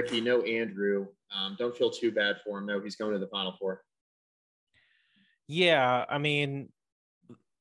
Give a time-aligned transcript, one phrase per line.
[0.00, 1.06] Ricky, no Andrew.
[1.36, 2.80] Um, don't feel too bad for him though.
[2.80, 3.82] He's going to the Final Four.
[5.46, 6.70] Yeah, I mean,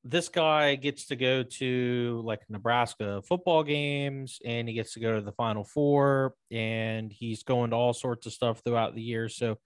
[0.04, 5.16] this guy gets to go to like Nebraska football games and he gets to go
[5.16, 9.28] to the Final Four and he's going to all sorts of stuff throughout the year.
[9.28, 9.58] So,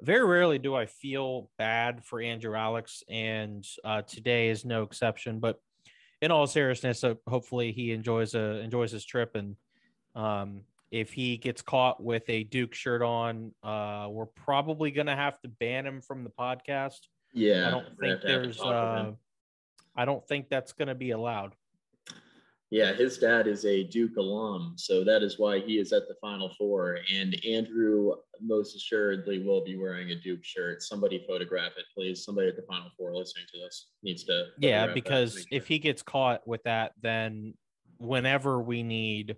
[0.00, 5.40] very rarely do I feel bad for Andrew Alex, and uh, today is no exception.
[5.40, 5.60] But
[6.22, 9.56] in all seriousness, uh, hopefully he enjoys uh, enjoys his trip, and
[10.14, 15.40] um, if he gets caught with a Duke shirt on, uh, we're probably gonna have
[15.42, 17.00] to ban him from the podcast.
[17.32, 18.60] Yeah, I don't think there's.
[18.60, 19.12] Uh,
[19.96, 21.54] I don't think that's going to be allowed.
[22.70, 26.14] Yeah, his dad is a Duke alum, so that is why he is at the
[26.20, 27.00] Final Four.
[27.12, 30.80] And Andrew most assuredly will be wearing a Duke shirt.
[30.80, 32.24] Somebody photograph it, please.
[32.24, 34.46] Somebody at the Final Four listening to this needs to.
[34.58, 35.44] Yeah, because sure.
[35.50, 37.54] if he gets caught with that, then
[37.98, 39.36] whenever we need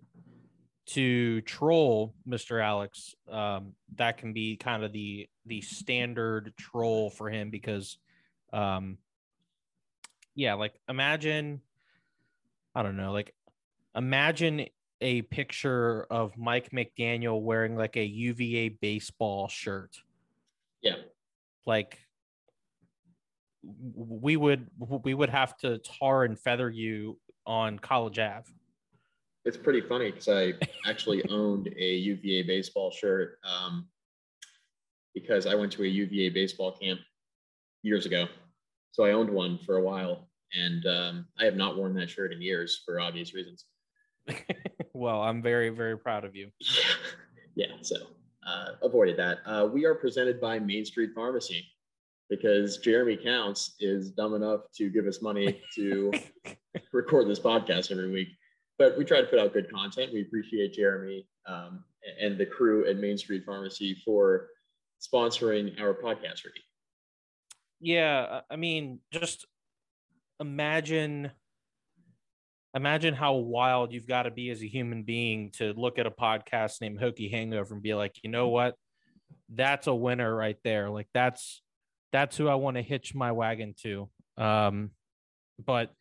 [0.85, 2.63] to troll Mr.
[2.63, 7.99] Alex, um, that can be kind of the the standard troll for him because,
[8.53, 8.99] um,
[10.35, 11.61] yeah, like imagine
[12.75, 13.35] I don't know, like
[13.95, 14.67] imagine
[15.01, 19.97] a picture of Mike McDaniel wearing like a UVA baseball shirt.
[20.81, 20.97] Yeah.
[21.67, 21.99] Like
[23.63, 28.51] we would we would have to tar and feather you on College Ave.
[29.45, 30.55] It's pretty funny because I
[30.89, 33.89] actually owned a UVA baseball shirt um,
[35.15, 37.01] because I went to a UVA baseball camp
[37.83, 38.27] years ago.
[38.93, 42.33] So I owned one for a while and um, I have not worn that shirt
[42.33, 43.65] in years for obvious reasons.
[44.93, 46.51] well, I'm very, very proud of you.
[47.55, 47.97] yeah, so
[48.47, 49.39] uh, avoided that.
[49.47, 51.67] Uh, we are presented by Main Street Pharmacy
[52.29, 56.13] because Jeremy Counts is dumb enough to give us money to
[56.93, 58.29] record this podcast every week.
[58.83, 60.13] But we try to put out good content.
[60.13, 61.85] We appreciate Jeremy um,
[62.21, 64.49] and the crew at Main Street Pharmacy for
[65.01, 66.45] sponsoring our podcast.
[66.45, 66.65] Ricky.
[67.79, 69.47] Yeah, I mean, just
[70.41, 71.31] imagine
[72.75, 76.11] imagine how wild you've got to be as a human being to look at a
[76.11, 78.75] podcast named Hokie Hangover and be like, you know what?
[79.49, 80.91] That's a winner right there.
[80.91, 81.63] Like that's
[82.11, 84.11] that's who I want to hitch my wagon to.
[84.37, 84.91] Um,
[85.65, 85.93] but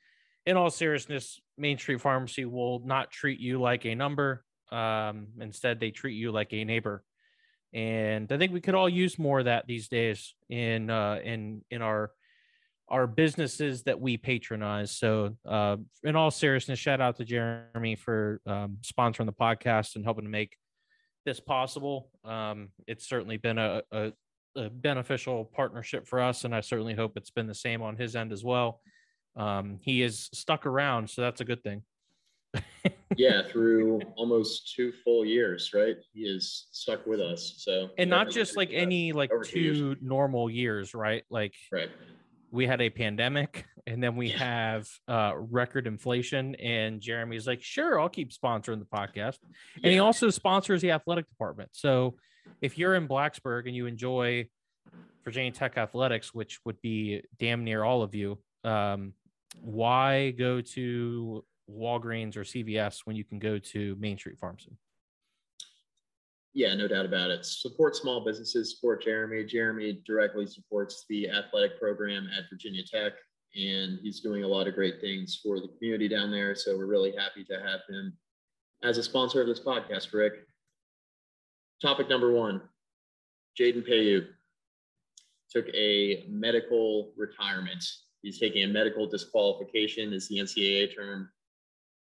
[0.45, 4.43] in all seriousness, Main Street Pharmacy will not treat you like a number.
[4.71, 7.03] Um, instead, they treat you like a neighbor.
[7.73, 11.61] And I think we could all use more of that these days in uh, in
[11.71, 12.11] in our
[12.89, 14.97] our businesses that we patronize.
[14.97, 20.03] So, uh, in all seriousness, shout out to Jeremy for um, sponsoring the podcast and
[20.03, 20.57] helping to make
[21.25, 22.09] this possible.
[22.25, 24.11] Um, it's certainly been a, a,
[24.57, 28.15] a, beneficial partnership for us, and I certainly hope it's been the same on his
[28.15, 28.81] end as well.
[29.35, 31.83] Um, he is stuck around, so that's a good thing.
[33.15, 35.95] yeah, through almost two full years, right?
[36.13, 37.55] He is stuck with us.
[37.57, 39.97] So, and not just like any like two years.
[40.01, 41.23] normal years, right?
[41.29, 41.89] Like, right
[42.51, 47.99] we had a pandemic and then we have uh, record inflation and jeremy's like sure
[47.99, 49.37] i'll keep sponsoring the podcast
[49.83, 52.15] and he also sponsors the athletic department so
[52.61, 54.45] if you're in blacksburg and you enjoy
[55.23, 59.13] virginia tech athletics which would be damn near all of you um,
[59.59, 64.77] why go to walgreens or cvs when you can go to main street pharmacy
[66.53, 67.45] yeah, no doubt about it.
[67.45, 69.45] Support small businesses, support Jeremy.
[69.45, 73.13] Jeremy directly supports the athletic program at Virginia Tech,
[73.55, 76.53] and he's doing a lot of great things for the community down there.
[76.55, 78.17] So we're really happy to have him
[78.83, 80.33] as a sponsor of this podcast, Rick.
[81.81, 82.61] Topic number one
[83.59, 84.27] Jaden Payoute
[85.49, 87.83] took a medical retirement.
[88.21, 91.29] He's taking a medical disqualification, is the NCAA term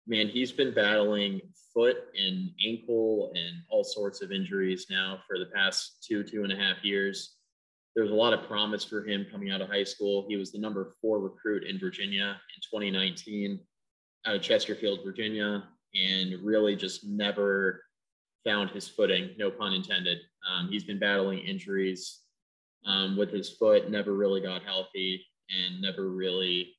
[0.06, 1.40] man, he's been battling
[1.72, 6.52] foot and ankle and all sorts of injuries now for the past two, two and
[6.52, 7.36] a half years.
[7.94, 10.26] There was a lot of promise for him coming out of high school.
[10.28, 13.60] He was the number four recruit in Virginia in 2019
[14.26, 15.64] out of Chesterfield, Virginia,
[15.94, 17.82] and really just never
[18.44, 20.18] found his footing, no pun intended.
[20.48, 22.20] Um, he's been battling injuries
[22.84, 26.74] um, with his foot, never really got healthy, and never really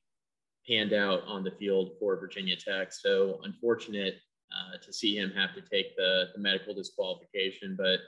[0.68, 2.92] panned out on the field for Virginia Tech.
[2.92, 4.16] So unfortunate
[4.52, 8.00] uh, to see him have to take the, the medical disqualification, but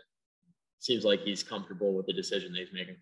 [0.81, 2.96] seems like he's comfortable with the decision that he's making.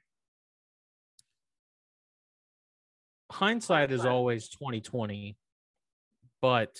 [3.30, 5.36] Hindsight is always 2020,
[6.40, 6.78] but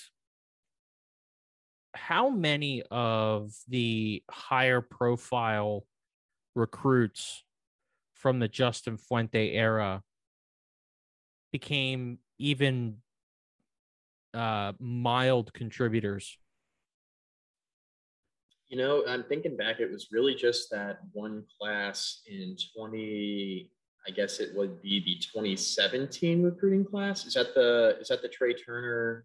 [1.95, 5.85] how many of the higher profile
[6.55, 7.43] recruits
[8.15, 10.03] from the Justin Fuente era
[11.59, 12.99] became even
[14.35, 16.37] uh, mild contributors?
[18.69, 23.71] You know, I'm thinking back, it was really just that one class in 20,
[24.07, 27.25] I guess it would be the 2017 recruiting class.
[27.25, 29.25] Is that the is that the Trey Turner?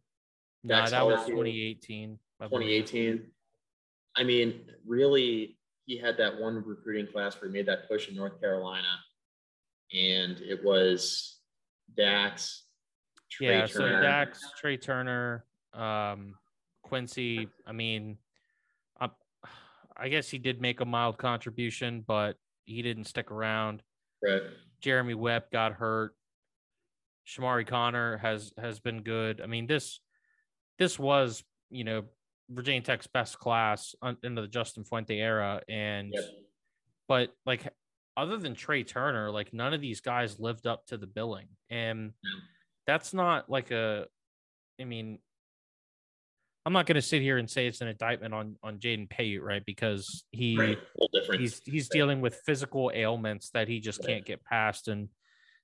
[0.64, 2.18] No, that was 2018.
[2.40, 3.24] 2018.
[4.16, 8.16] I mean, really, he had that one recruiting class where he made that push in
[8.16, 9.00] North Carolina,
[9.92, 11.41] and it was
[11.96, 12.64] Dax.
[13.30, 13.98] Trey yeah, Turner.
[13.98, 16.36] so Dax, Trey Turner, um,
[16.84, 17.48] Quincy.
[17.66, 18.18] I mean,
[19.00, 19.10] I,
[19.96, 22.36] I guess he did make a mild contribution, but
[22.66, 23.84] he didn't stick around.
[24.24, 24.42] Right.
[24.82, 26.14] Jeremy Webb got hurt.
[27.28, 29.42] Chamarri Conner has has been good.
[29.42, 30.00] I mean this
[30.80, 32.04] this was you know
[32.50, 36.24] Virginia Tech's best class into the Justin Fuente era, and yep.
[37.08, 37.72] but like
[38.18, 42.12] other than Trey Turner, like none of these guys lived up to the billing, and
[42.88, 44.06] that's not like a.
[44.80, 45.20] I mean,
[46.66, 49.42] I'm not going to sit here and say it's an indictment on on Jaden Payoute,
[49.42, 49.66] right?
[49.66, 50.80] Because he right.
[51.38, 55.10] he's he's dealing with physical ailments that he just can't get past, and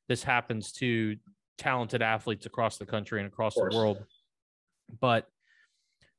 [0.08, 1.18] this happens to
[1.58, 4.04] talented athletes across the country and across the world.
[5.00, 5.28] But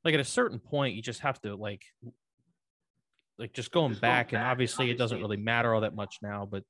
[0.04, 1.84] like at a certain point, you just have to like
[3.38, 5.94] like just going just back, going and obviously, obviously it doesn't really matter all that
[5.94, 6.64] much now, but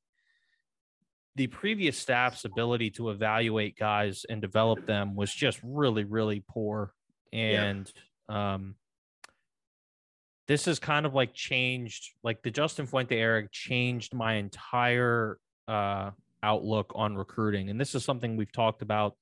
[1.38, 6.93] the previous staff's ability to evaluate guys and develop them was just really, really poor.
[7.32, 7.91] And
[8.29, 8.55] yeah.
[8.55, 8.75] um
[10.49, 15.38] this is kind of like changed like the Justin Fuente era changed my entire
[15.69, 16.11] uh
[16.43, 17.70] outlook on recruiting.
[17.70, 19.15] And this is something we've talked about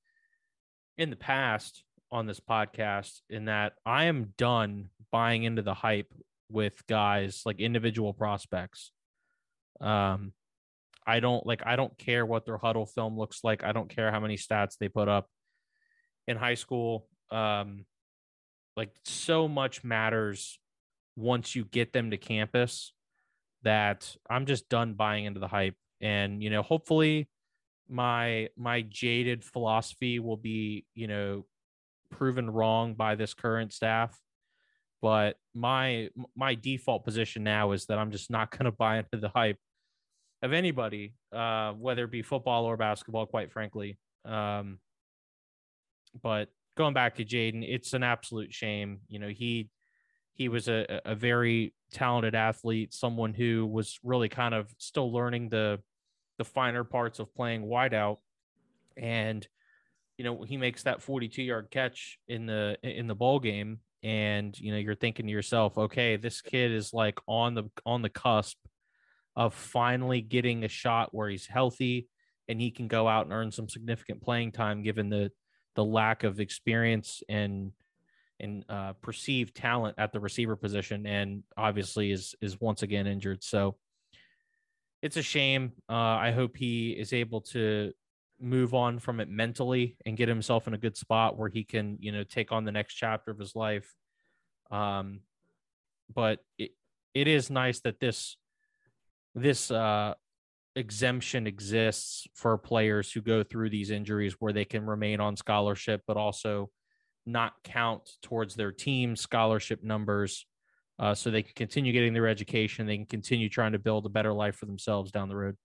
[0.97, 6.11] in the past on this podcast in that I am done buying into the hype
[6.49, 8.91] with guys like individual prospects
[9.81, 10.31] um
[11.05, 14.11] I don't like I don't care what their huddle film looks like I don't care
[14.11, 15.27] how many stats they put up
[16.27, 17.85] in high school um
[18.75, 20.59] like so much matters
[21.17, 22.93] once you get them to campus
[23.63, 25.75] that I'm just done buying into the hype.
[25.99, 27.27] And, you know, hopefully
[27.89, 31.45] my my jaded philosophy will be, you know,
[32.11, 34.17] proven wrong by this current staff.
[35.01, 39.17] But my my default position now is that I'm just not going to buy into
[39.17, 39.59] the hype
[40.41, 43.97] of anybody, uh, whether it be football or basketball, quite frankly.
[44.25, 44.79] Um,
[46.21, 49.01] but going back to Jaden, it's an absolute shame.
[49.07, 49.69] You know, he
[50.33, 55.49] he was a, a very talented athlete, someone who was really kind of still learning
[55.49, 55.79] the
[56.37, 58.17] the finer parts of playing wideout.
[58.95, 59.47] And,
[60.17, 63.79] you know, he makes that 42 yard catch in the in the bowl game.
[64.03, 68.01] And, you know, you're thinking to yourself, okay, this kid is like on the on
[68.01, 68.57] the cusp
[69.35, 72.07] of finally getting a shot where he's healthy
[72.47, 75.31] and he can go out and earn some significant playing time given the
[75.75, 77.71] the lack of experience and
[78.39, 83.43] and uh, perceived talent at the receiver position, and obviously is is once again injured.
[83.43, 83.77] So
[85.01, 85.73] it's a shame.
[85.89, 87.93] Uh, I hope he is able to
[88.39, 91.97] move on from it mentally and get himself in a good spot where he can,
[91.99, 93.93] you know, take on the next chapter of his life.
[94.71, 95.21] Um,
[96.13, 96.71] but it,
[97.13, 98.37] it is nice that this
[99.35, 100.13] this uh,
[100.75, 106.01] exemption exists for players who go through these injuries where they can remain on scholarship,
[106.07, 106.69] but also
[107.25, 110.45] not count towards their team scholarship numbers.
[110.99, 112.87] Uh, so they can continue getting their education.
[112.87, 115.55] They can continue trying to build a better life for themselves down the road.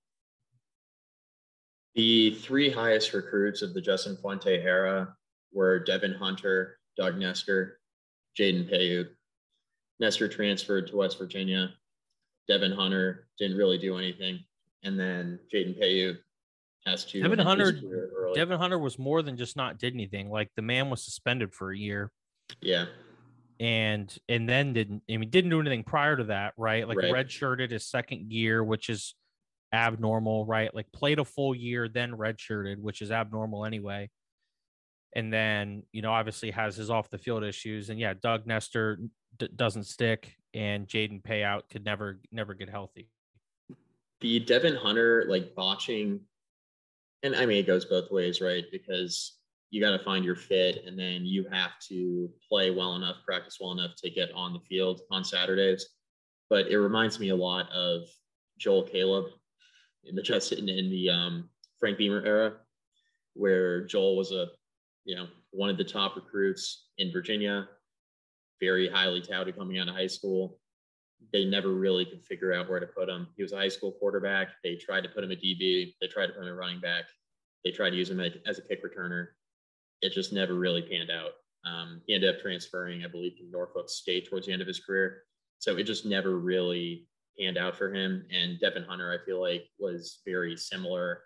[1.94, 5.14] The three highest recruits of the Justin Fuente era
[5.52, 7.78] were Devin Hunter, Doug Nester,
[8.38, 9.10] Jaden Payoute.
[10.00, 11.74] Nester transferred to West Virginia.
[12.48, 14.40] Devin Hunter didn't really do anything
[14.82, 16.18] and then Jaden Payoute
[16.86, 17.22] has to.
[17.22, 17.80] Devin Hunter.
[18.34, 20.30] Devin Hunter was more than just not did anything.
[20.30, 22.10] Like the man was suspended for a year.
[22.60, 22.86] Yeah.
[23.60, 25.02] And and then didn't.
[25.10, 26.86] I mean, didn't do anything prior to that, right?
[26.86, 27.12] Like right.
[27.12, 29.14] redshirted his second year, which is
[29.72, 30.74] abnormal, right?
[30.74, 34.10] Like played a full year, then redshirted, which is abnormal anyway.
[35.14, 37.90] And then you know, obviously has his off the field issues.
[37.90, 38.98] And yeah, Doug Nester
[39.38, 43.08] d- doesn't stick, and Jaden Payoute could never never get healthy
[44.22, 46.20] the Devin Hunter like botching,
[47.22, 48.64] and I mean it goes both ways, right?
[48.72, 49.38] Because
[49.70, 53.58] you got to find your fit, and then you have to play well enough, practice
[53.60, 55.86] well enough to get on the field on Saturdays.
[56.48, 58.02] But it reminds me a lot of
[58.58, 59.26] Joel Caleb
[60.04, 62.54] in the just in, in the um, Frank Beamer era,
[63.34, 64.48] where Joel was a
[65.04, 67.68] you know one of the top recruits in Virginia,
[68.60, 70.58] very highly touted coming out of high school
[71.32, 73.28] they never really could figure out where to put him.
[73.36, 74.48] He was a high school quarterback.
[74.64, 75.94] They tried to put him at DB.
[76.00, 77.04] They tried to put him at running back.
[77.64, 79.28] They tried to use him as a kick returner.
[80.00, 81.32] It just never really panned out.
[81.64, 84.80] Um, he ended up transferring, I believe, to Norfolk State towards the end of his
[84.80, 85.22] career.
[85.60, 87.06] So it just never really
[87.38, 88.24] panned out for him.
[88.32, 91.22] And Devin Hunter, I feel like, was very similar.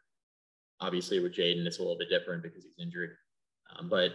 [0.81, 3.17] Obviously, with Jaden, it's a little bit different because he's injured.
[3.75, 4.13] Um, but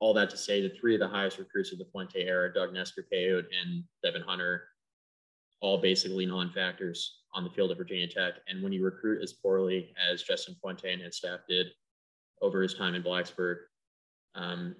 [0.00, 2.72] all that to say, the three of the highest recruits of the Fuente era, Doug
[2.72, 4.64] Nester and Devin Hunter,
[5.60, 8.34] all basically non-factors on the field of Virginia Tech.
[8.48, 11.68] And when you recruit as poorly as Justin Fuente and his staff did
[12.42, 13.58] over his time in Blacksburg,
[14.34, 14.74] um,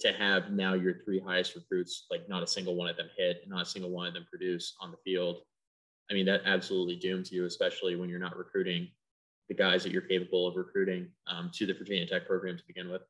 [0.00, 3.40] to have now your three highest recruits, like not a single one of them hit,
[3.42, 5.40] and not a single one of them produce on the field.
[6.10, 8.88] I mean, that absolutely dooms you, especially when you're not recruiting
[9.48, 12.90] the guys that you're capable of recruiting um, to the Virginia Tech program to begin
[12.90, 13.02] with.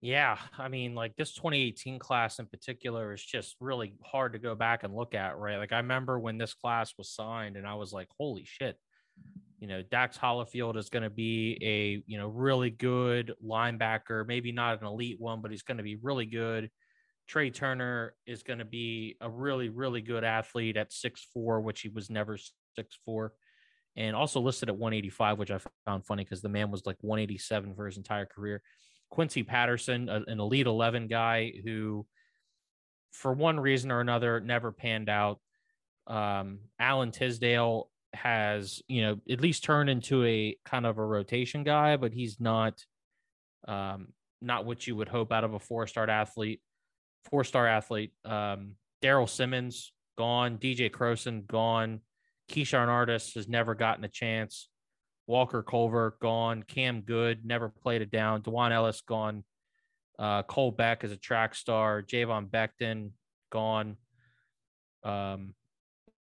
[0.00, 4.54] Yeah, I mean, like this 2018 class in particular is just really hard to go
[4.54, 5.56] back and look at, right?
[5.56, 8.76] Like I remember when this class was signed, and I was like, "Holy shit!"
[9.60, 14.52] You know, Dax Hollifield is going to be a you know really good linebacker, maybe
[14.52, 16.70] not an elite one, but he's going to be really good.
[17.26, 21.80] Trey Turner is going to be a really really good athlete at six four, which
[21.80, 22.38] he was never
[22.76, 23.32] six four,
[23.96, 27.74] and also listed at 185, which I found funny because the man was like 187
[27.74, 28.62] for his entire career
[29.14, 32.04] Quincy Patterson, an elite 11 guy who,
[33.12, 35.38] for one reason or another, never panned out.
[36.08, 41.62] Um, Alan Tisdale has, you know, at least turned into a kind of a rotation
[41.62, 42.84] guy, but he's not,
[43.68, 44.08] um,
[44.40, 46.60] not what you would hope out of a four-star athlete.
[47.30, 48.12] Four-star athlete.
[48.24, 50.58] Um, Daryl Simmons gone.
[50.58, 52.00] DJ Croson gone.
[52.50, 54.68] Keyshawn Artis has never gotten a chance.
[55.26, 56.62] Walker Culver gone.
[56.62, 58.42] Cam Good never played it down.
[58.42, 59.44] Dwan Ellis gone.
[60.18, 62.02] Uh, Cole Beck is a track star.
[62.02, 63.10] Javon Beckton
[63.50, 63.96] gone.
[65.02, 65.54] Um,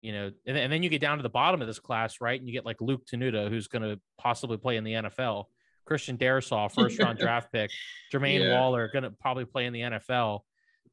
[0.02, 2.38] you know, and, and then you get down to the bottom of this class, right?
[2.38, 5.44] And you get like Luke Tenuta, who's going to possibly play in the NFL.
[5.84, 7.70] Christian Darrisaw, first round draft pick.
[8.12, 8.58] Jermaine yeah.
[8.58, 10.40] Waller, going to probably play in the NFL.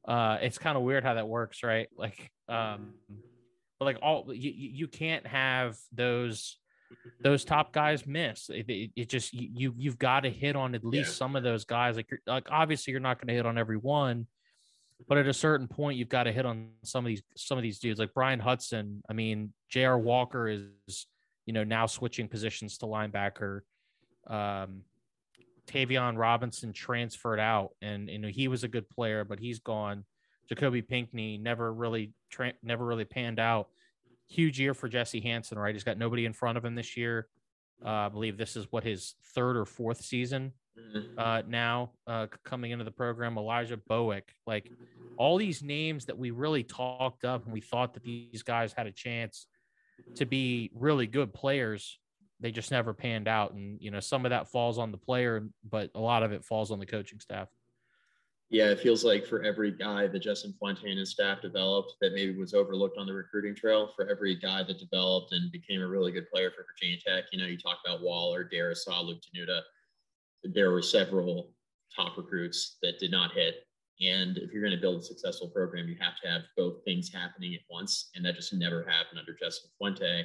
[0.08, 1.90] Uh, it's kind of weird how that works, right?
[1.96, 2.94] Like, um,
[3.78, 6.58] but like all you, you can't have those
[7.22, 8.50] those top guys miss.
[8.50, 11.16] It, it, it just you you've got to hit on at least yeah.
[11.16, 11.96] some of those guys.
[11.96, 14.28] Like like obviously you're not going to hit on every one,
[15.08, 17.64] but at a certain point you've got to hit on some of these some of
[17.64, 18.00] these dudes.
[18.00, 19.02] Like brian Hudson.
[19.10, 20.00] I mean, J.R.
[20.00, 21.08] Walker is
[21.46, 23.62] you know now switching positions to linebacker.
[24.28, 24.82] Um,
[25.68, 30.06] Tayvion Robinson transferred out, and you know he was a good player, but he's gone.
[30.50, 33.68] Jacoby Pinckney never really tra- never really panned out
[34.28, 35.74] huge year for Jesse Hansen, right?
[35.74, 37.28] He's got nobody in front of him this year.
[37.84, 41.18] Uh, I believe this is what his third or fourth season mm-hmm.
[41.18, 43.38] uh, now uh, coming into the program.
[43.38, 44.72] Elijah Bowick, like
[45.16, 48.88] all these names that we really talked up and we thought that these guys had
[48.88, 49.46] a chance
[50.16, 52.00] to be really good players.
[52.39, 55.48] They just never panned out, and you know some of that falls on the player,
[55.67, 57.48] but a lot of it falls on the coaching staff
[58.50, 62.13] yeah, it feels like for every guy that Justin Fuente and his staff developed that
[62.13, 65.88] maybe was overlooked on the recruiting trail, for every guy that developed and became a
[65.88, 69.62] really good player for Virginia Tech, you know, you talk about Waller, Darrisaw, Luke Tenuta,
[70.44, 71.51] there were several
[71.94, 73.67] top recruits that did not hit.
[74.00, 77.12] And if you're going to build a successful program, you have to have both things
[77.12, 78.12] happening at once.
[78.15, 80.24] And that just never happened under Justin Fuente.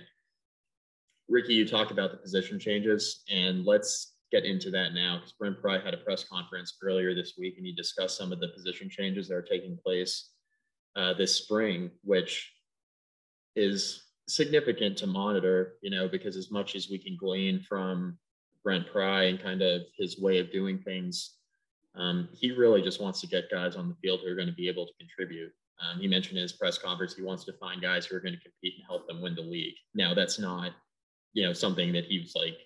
[1.28, 5.60] Ricky, you talked about the position changes, and let's get into that now because Brent
[5.60, 8.88] Pry had a press conference earlier this week and he discussed some of the position
[8.88, 10.30] changes that are taking place
[10.96, 12.50] uh, this spring, which
[13.54, 18.18] is significant to monitor, you know, because as much as we can glean from
[18.64, 21.36] Brent Pry and kind of his way of doing things,
[21.94, 24.54] um, he really just wants to get guys on the field who are going to
[24.54, 25.52] be able to contribute.
[25.82, 28.34] Um, he mentioned in his press conference he wants to find guys who are going
[28.34, 29.74] to compete and help them win the league.
[29.94, 30.72] Now, that's not,
[31.32, 32.58] you know, something that he was like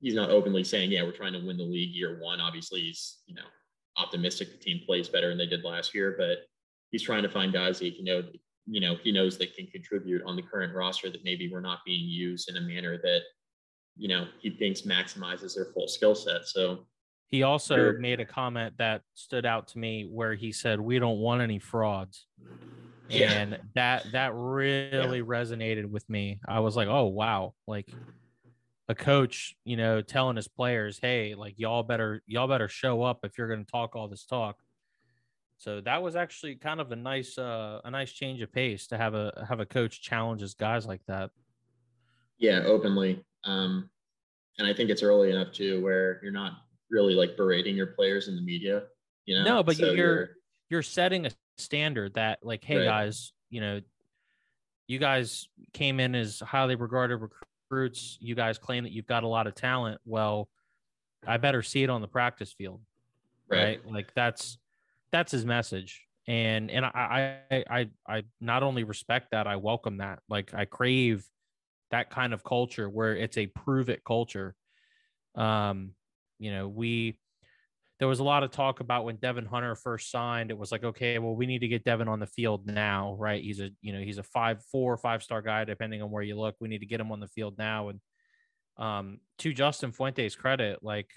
[0.00, 2.40] he's not openly saying, yeah, we're trying to win the league year one.
[2.40, 3.46] Obviously, he's, you know,
[3.96, 6.46] optimistic the team plays better than they did last year, but
[6.90, 8.22] he's trying to find guys that, you know,
[8.66, 11.84] you know, he knows that can contribute on the current roster that maybe we're not
[11.86, 13.20] being used in a manner that,
[13.96, 16.46] you know, he thinks maximizes their full skill set.
[16.46, 16.86] So
[17.28, 21.18] he also made a comment that stood out to me where he said, We don't
[21.18, 22.26] want any frauds.
[23.08, 23.32] Yeah.
[23.32, 25.24] And that that really yeah.
[25.24, 26.40] resonated with me.
[26.48, 27.88] I was like, oh wow, like
[28.88, 33.20] a coach, you know, telling his players, "Hey, like y'all better y'all better show up
[33.22, 34.56] if you're going to talk all this talk."
[35.58, 38.98] So that was actually kind of a nice uh, a nice change of pace to
[38.98, 41.30] have a have a coach challenges guys like that.
[42.38, 43.24] Yeah, openly.
[43.44, 43.88] Um,
[44.58, 46.52] and I think it's early enough too where you're not
[46.90, 48.84] really like berating your players in the media.
[49.24, 50.28] You know, no, but so you're, you're
[50.70, 52.84] you're setting a standard that like, hey right.
[52.84, 53.80] guys, you know,
[54.86, 59.28] you guys came in as highly regarded recruits, you guys claim that you've got a
[59.28, 60.00] lot of talent.
[60.04, 60.48] Well,
[61.26, 62.80] I better see it on the practice field.
[63.48, 63.80] Right.
[63.84, 63.92] right?
[63.92, 64.58] Like that's
[65.10, 66.06] that's his message.
[66.26, 70.20] and and I, I I I not only respect that, I welcome that.
[70.28, 71.28] Like I crave
[71.90, 74.54] that kind of culture where it's a prove it culture.
[75.36, 75.92] Um,
[76.38, 77.18] you know, we
[77.98, 80.50] there was a lot of talk about when Devin Hunter first signed.
[80.50, 83.42] It was like, okay, well, we need to get Devin on the field now, right?
[83.42, 86.38] He's a you know he's a five, four, five star guy depending on where you
[86.38, 86.56] look.
[86.60, 87.88] We need to get him on the field now.
[87.88, 88.00] And
[88.76, 91.10] um, to Justin Fuente's credit, like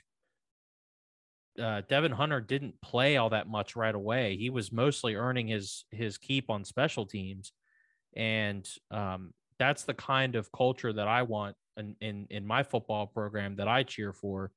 [1.62, 4.38] uh, Devin Hunter didn't play all that much right away.
[4.38, 7.52] He was mostly earning his his keep on special teams,
[8.16, 13.08] and um, that's the kind of culture that I want in, in in my football
[13.08, 14.52] program that I cheer for.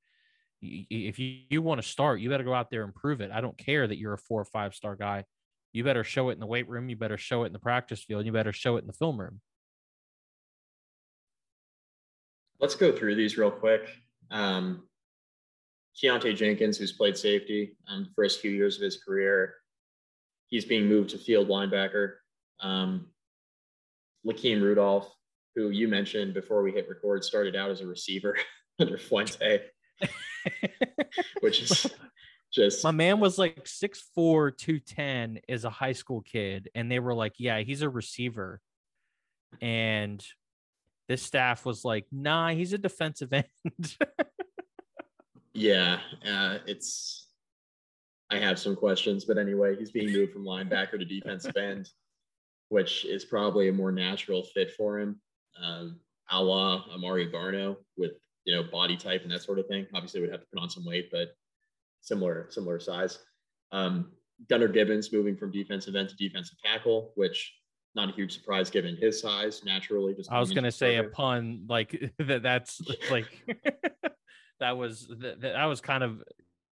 [0.62, 3.30] If you, you want to start, you better go out there and prove it.
[3.32, 5.24] I don't care that you're a four or five star guy.
[5.72, 6.88] You better show it in the weight room.
[6.88, 8.26] You better show it in the practice field.
[8.26, 9.40] You better show it in the film room.
[12.60, 13.88] Let's go through these real quick.
[14.30, 14.84] Um,
[16.00, 19.54] Keontae Jenkins, who's played safety um, the first few years of his career,
[20.46, 22.14] he's being moved to field linebacker.
[22.60, 23.08] Um,
[24.26, 25.12] Lakeem Rudolph,
[25.56, 28.36] who you mentioned before we hit record, started out as a receiver
[28.78, 29.60] under Fuente,
[31.40, 31.86] which is
[32.52, 37.14] just my man was like 6'4, 210 as a high school kid, and they were
[37.14, 38.60] like, Yeah, he's a receiver.
[39.60, 40.24] And
[41.08, 43.46] this staff was like, Nah, he's a defensive end.
[45.54, 47.28] Yeah, uh, it's.
[48.30, 51.90] I have some questions, but anyway, he's being moved from linebacker to defensive end,
[52.70, 55.20] which is probably a more natural fit for him,
[55.62, 58.12] um, a la Amare Barno with
[58.44, 59.86] you know body type and that sort of thing.
[59.94, 61.28] Obviously, would have to put on some weight, but
[62.00, 63.18] similar similar size.
[63.70, 64.12] Um,
[64.48, 67.54] Gunnar Gibbons moving from defensive end to defensive tackle, which
[67.94, 69.62] not a huge surprise given his size.
[69.64, 72.42] Naturally, just I was going to say a pun like that.
[72.42, 73.26] That's like
[74.60, 76.22] that was that, that was kind of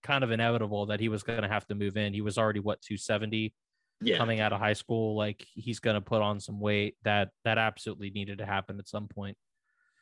[0.04, 2.14] kind of inevitable that he was going to have to move in.
[2.14, 3.54] He was already what 270
[4.02, 4.18] yeah.
[4.18, 5.16] coming out of high school.
[5.16, 6.96] Like he's going to put on some weight.
[7.04, 9.38] That that absolutely needed to happen at some point.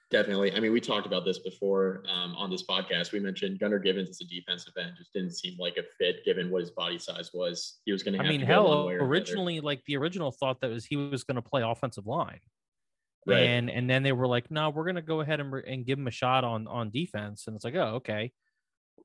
[0.10, 0.54] Definitely.
[0.54, 3.12] I mean, we talked about this before um, on this podcast.
[3.12, 6.50] We mentioned Gunnar Gibbons as a defensive end just didn't seem like a fit given
[6.50, 7.80] what his body size was.
[7.84, 8.24] He was going to.
[8.24, 11.62] I mean, hell, originally, like the original thought that was he was going to play
[11.62, 12.40] offensive line.
[13.28, 13.40] Right.
[13.40, 16.08] And and then they were like, no, we're gonna go ahead and, and give him
[16.08, 17.46] a shot on on defense.
[17.46, 18.32] And it's like, oh, okay.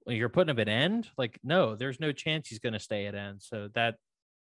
[0.06, 1.08] You're putting him at end.
[1.18, 3.42] Like, no, there's no chance he's gonna stay at end.
[3.42, 3.96] So that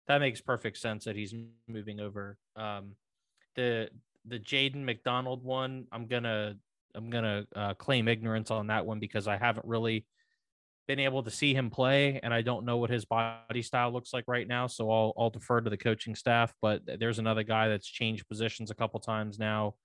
[0.07, 1.33] that makes perfect sense that he's
[1.67, 2.37] moving over.
[2.55, 2.95] Um,
[3.55, 3.89] the
[4.25, 6.55] the Jaden McDonald one, I'm gonna
[6.95, 10.05] I'm gonna uh, claim ignorance on that one because I haven't really
[10.87, 14.13] been able to see him play, and I don't know what his body style looks
[14.13, 14.67] like right now.
[14.67, 16.53] So I'll I'll defer to the coaching staff.
[16.61, 19.75] But there's another guy that's changed positions a couple times now,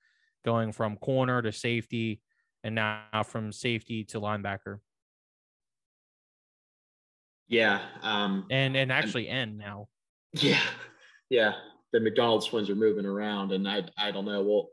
[0.44, 2.20] going from corner to safety,
[2.64, 4.78] and now from safety to linebacker.
[7.48, 9.88] Yeah, um, and and actually end now.
[10.32, 10.60] Yeah,
[11.30, 11.52] yeah.
[11.92, 14.42] The McDonald twins are moving around, and I I don't know.
[14.42, 14.68] Well,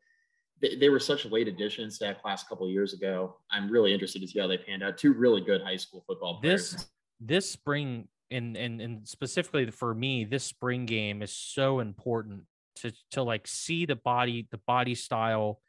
[0.61, 3.35] they, they were such late additions to that class a couple years ago.
[3.51, 4.97] I'm really interested to see how they panned out.
[4.97, 6.71] Two really good high school football players.
[6.71, 6.87] This
[7.19, 12.43] this spring and and and specifically for me, this spring game is so important
[12.77, 15.61] to to like see the body the body style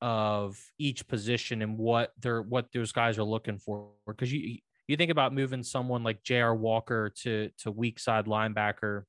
[0.00, 4.96] of each position and what they're what those guys are looking for because you you
[4.96, 6.54] think about moving someone like J.R.
[6.54, 9.04] Walker to to weak side linebacker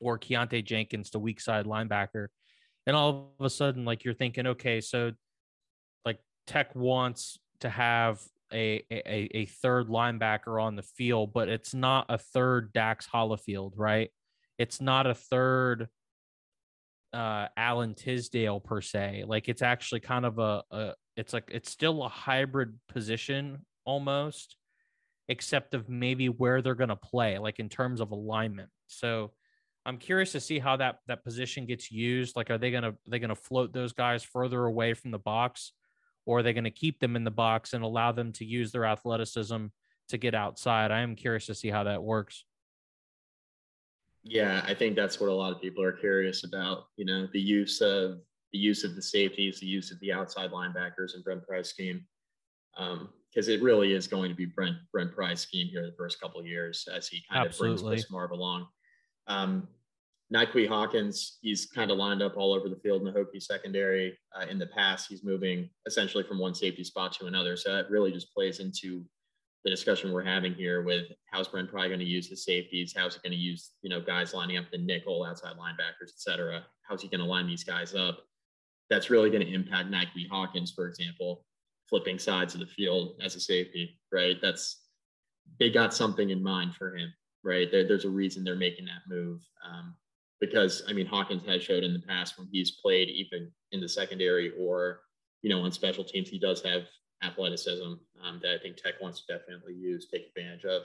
[0.00, 2.28] or Keontae Jenkins to weak side linebacker
[2.86, 5.12] and all of a sudden like you're thinking okay so
[6.04, 8.20] like tech wants to have
[8.52, 13.72] a, a, a third linebacker on the field, but it's not a third Dax Hollifield,
[13.76, 14.10] right?
[14.58, 15.88] It's not a third
[17.12, 19.24] uh Alan Tisdale per se.
[19.26, 24.56] Like it's actually kind of a, a it's like it's still a hybrid position almost,
[25.28, 28.68] except of maybe where they're gonna play, like in terms of alignment.
[28.86, 29.32] So
[29.86, 32.36] I'm curious to see how that that position gets used.
[32.36, 35.72] Like, are they gonna are they gonna float those guys further away from the box,
[36.26, 38.84] or are they gonna keep them in the box and allow them to use their
[38.84, 39.66] athleticism
[40.08, 40.90] to get outside?
[40.90, 42.44] I am curious to see how that works.
[44.22, 46.84] Yeah, I think that's what a lot of people are curious about.
[46.96, 48.20] You know, the use of
[48.52, 52.04] the use of the safeties, the use of the outside linebackers in Brent Pry's scheme,
[52.76, 56.20] because um, it really is going to be Brent Brent Pry's scheme here the first
[56.20, 57.74] couple of years as he kind Absolutely.
[57.74, 58.66] of brings Chris Marve along.
[59.30, 59.68] Um,
[60.68, 64.18] Hawkins, he's kind of lined up all over the field in the Hokie secondary.
[64.36, 67.56] Uh, in the past, he's moving essentially from one safety spot to another.
[67.56, 69.04] So that really just plays into
[69.64, 72.94] the discussion we're having here with how's Brent probably going to use his safeties?
[72.96, 76.18] How's he going to use, you know, guys lining up the nickel, outside linebackers, et
[76.18, 76.64] cetera?
[76.82, 78.20] How's he going to line these guys up?
[78.88, 81.44] That's really going to impact Nykwe Hawkins, for example,
[81.88, 84.36] flipping sides of the field as a safety, right?
[84.40, 84.80] That's
[85.58, 87.12] they got something in mind for him
[87.44, 87.70] right?
[87.70, 89.40] There, there's a reason they're making that move.
[89.68, 89.94] Um,
[90.40, 93.88] because I mean, Hawkins has showed in the past when he's played even in the
[93.88, 95.00] secondary or,
[95.42, 96.82] you know, on special teams, he does have
[97.22, 100.82] athleticism um, that I think Tech wants to definitely use, take advantage of.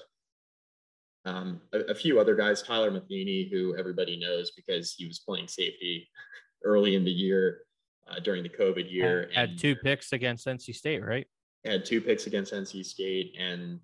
[1.26, 5.48] Um, a, a, few other guys, Tyler Matheny, who everybody knows because he was playing
[5.48, 6.08] safety
[6.64, 7.62] early in the year
[8.08, 9.30] uh, during the COVID year.
[9.34, 11.26] Had, had two picks against NC State, right?
[11.66, 13.80] Had two picks against NC State and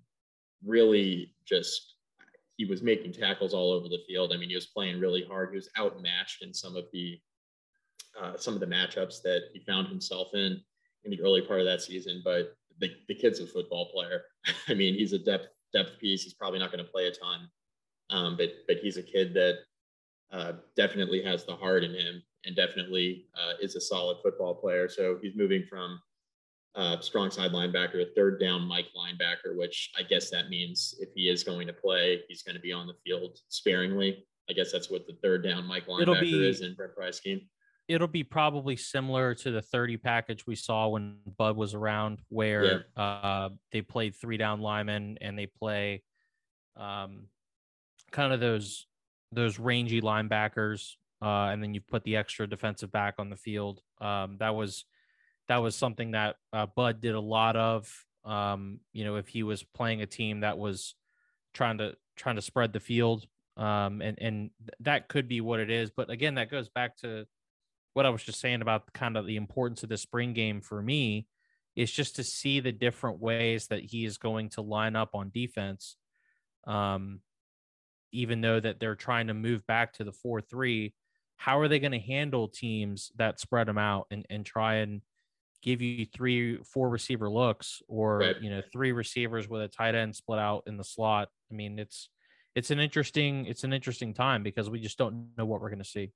[0.64, 1.91] really just
[2.56, 4.32] he was making tackles all over the field.
[4.32, 5.50] I mean, he was playing really hard.
[5.50, 7.18] He was outmatched in some of the
[8.20, 10.60] uh, some of the matchups that he found himself in
[11.04, 12.20] in the early part of that season.
[12.24, 14.22] But the, the kid's a football player.
[14.68, 16.22] I mean, he's a depth depth piece.
[16.22, 17.48] He's probably not going to play a ton,
[18.10, 19.58] um, but but he's a kid that
[20.30, 24.88] uh, definitely has the heart in him and definitely uh, is a solid football player.
[24.88, 26.00] So he's moving from
[26.74, 31.10] uh, strong side linebacker, a third down Mike linebacker, which I guess that means if
[31.14, 34.24] he is going to play, he's going to be on the field sparingly.
[34.48, 37.42] I guess that's what the third down Mike linebacker be, is in Brent Pry's scheme.
[37.88, 42.84] It'll be probably similar to the 30 package we saw when Bud was around, where
[42.96, 43.02] yeah.
[43.02, 46.02] uh, they played three down linemen and they play
[46.76, 47.26] um,
[48.10, 48.86] kind of those
[49.30, 53.80] those rangy linebackers, uh, and then you put the extra defensive back on the field.
[54.00, 54.84] Um, that was
[55.48, 57.92] that was something that uh, Bud did a lot of.
[58.24, 60.94] Um, you know, if he was playing a team that was
[61.54, 63.26] trying to trying to spread the field,
[63.56, 64.50] um, and and
[64.80, 65.90] that could be what it is.
[65.90, 67.26] But again, that goes back to
[67.94, 70.80] what I was just saying about kind of the importance of the spring game for
[70.80, 71.26] me
[71.74, 75.30] is just to see the different ways that he is going to line up on
[75.30, 75.96] defense.
[76.66, 77.20] Um,
[78.12, 80.94] even though that they're trying to move back to the four three,
[81.36, 85.00] how are they going to handle teams that spread them out and, and try and
[85.62, 88.42] give you three, four receiver looks, or right.
[88.42, 91.28] you know, three receivers with a tight end split out in the slot.
[91.50, 92.08] I mean, it's
[92.54, 95.78] it's an interesting it's an interesting time because we just don't know what we're going
[95.78, 96.10] to see.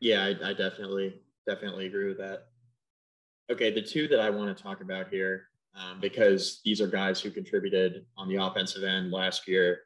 [0.00, 2.46] Yeah, I, I definitely definitely agree with that.
[3.50, 7.20] Okay, the two that I want to talk about here, um, because these are guys
[7.20, 9.80] who contributed on the offensive end last year,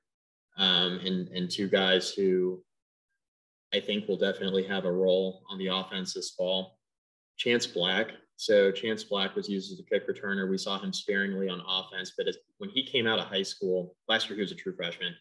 [0.58, 2.62] um, and and two guys who
[3.74, 6.78] I think will definitely have a role on the offense this fall.
[7.38, 10.48] Chance Black so Chance Black was used as a kick returner.
[10.48, 13.96] We saw him sparingly on offense, but as, when he came out of high school,
[14.08, 15.14] last year he was a true freshman.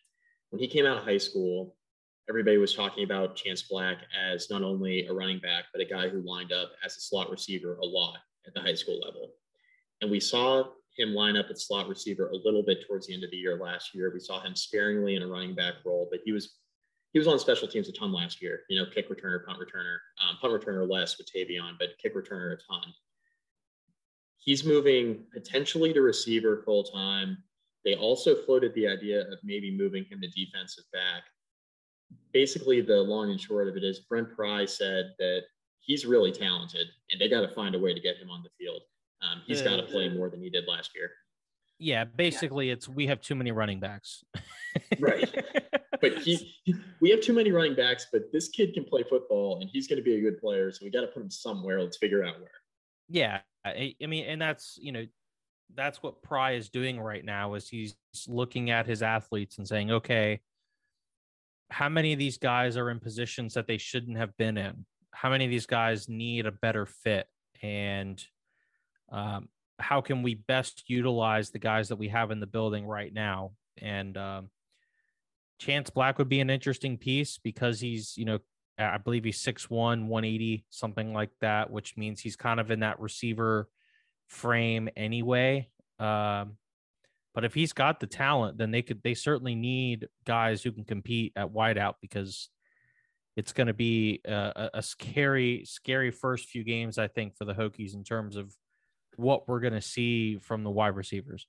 [0.49, 1.75] When he came out of high school,
[2.28, 6.10] everybody was talking about Chance Black as not only a running back, but a guy
[6.10, 9.32] who lined up as a slot receiver a lot at the high school level.
[10.01, 10.65] And we saw
[10.97, 13.58] him line up at slot receiver a little bit towards the end of the year
[13.58, 14.12] last year.
[14.13, 16.58] We saw him sparingly in a running back role, but he was
[17.13, 18.63] he was on special teams a ton last year.
[18.69, 22.54] You know, kick returner, punt returner, um, punt returner less with Tayvion, but kick returner
[22.54, 22.93] a ton
[24.45, 27.38] he's moving potentially to receiver full time.
[27.84, 31.23] They also floated the idea of maybe moving him to defensive back.
[32.31, 35.41] Basically, the long and short of it is Brent Pry said that
[35.79, 38.49] he's really talented and they got to find a way to get him on the
[38.58, 38.81] field.
[39.21, 41.12] Um, he's got to play more than he did last year.
[41.79, 42.73] Yeah, basically, yeah.
[42.73, 44.23] it's we have too many running backs.
[44.99, 45.29] right.
[46.01, 46.55] But he,
[47.01, 49.97] we have too many running backs, but this kid can play football and he's going
[49.97, 50.71] to be a good player.
[50.71, 51.81] So we got to put him somewhere.
[51.81, 52.51] Let's figure out where.
[53.10, 55.06] Yeah, I, I mean, and that's you know,
[55.73, 57.95] that's what Pry is doing right now is he's
[58.28, 60.41] looking at his athletes and saying, okay,
[61.71, 64.86] how many of these guys are in positions that they shouldn't have been in?
[65.12, 67.28] How many of these guys need a better fit?
[67.62, 68.23] And
[69.12, 69.49] um,
[69.80, 73.51] how can we best utilize the guys that we have in the building right now?
[73.82, 74.49] And um,
[75.60, 78.39] Chance Black would be an interesting piece because he's, you know,
[78.78, 83.00] I believe he's 6'1, 180, something like that, which means he's kind of in that
[83.00, 83.70] receiver
[84.28, 85.70] frame anyway.
[86.00, 86.58] Um,
[87.34, 90.86] but if he's got the talent, then they could they certainly need guys who can
[90.86, 92.50] compete at wideout because
[93.36, 97.54] it's going to be a, a, scary, scary first few games, I think, for the
[97.54, 98.56] Hokies in terms of
[99.18, 101.46] what we're going to see from the wide receivers.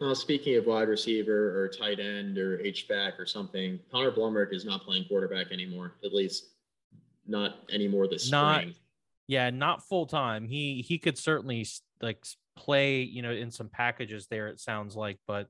[0.00, 4.52] Well, speaking of wide receiver or tight end or H back or something, Connor Blumrick
[4.52, 5.94] is not playing quarterback anymore.
[6.04, 6.50] At least
[7.26, 8.74] not anymore this not, spring.
[9.26, 10.46] Yeah, not full time.
[10.46, 11.66] He he could certainly
[12.02, 12.24] like
[12.56, 14.48] play, you know, in some packages there.
[14.48, 15.48] It sounds like, but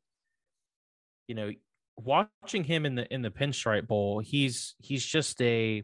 [1.27, 1.51] you know,
[1.97, 5.83] watching him in the in the Pinstripe Bowl, he's he's just a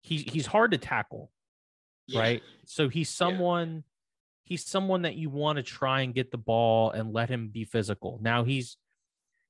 [0.00, 1.30] he's he's hard to tackle,
[2.06, 2.20] yeah.
[2.20, 2.42] right?
[2.64, 3.84] So he's someone
[4.44, 7.64] he's someone that you want to try and get the ball and let him be
[7.64, 8.18] physical.
[8.22, 8.76] Now he's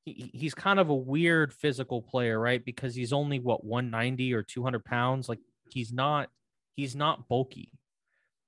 [0.04, 2.64] he, he's kind of a weird physical player, right?
[2.64, 5.28] Because he's only what 190 or 200 pounds.
[5.28, 5.38] Like
[5.70, 6.28] he's not
[6.74, 7.72] he's not bulky,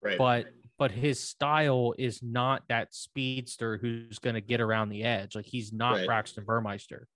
[0.02, 0.18] right?
[0.18, 0.46] But
[0.78, 5.36] but his style is not that speedster who's going to get around the edge.
[5.36, 6.06] Like he's not right.
[6.06, 7.06] Braxton Burmeister.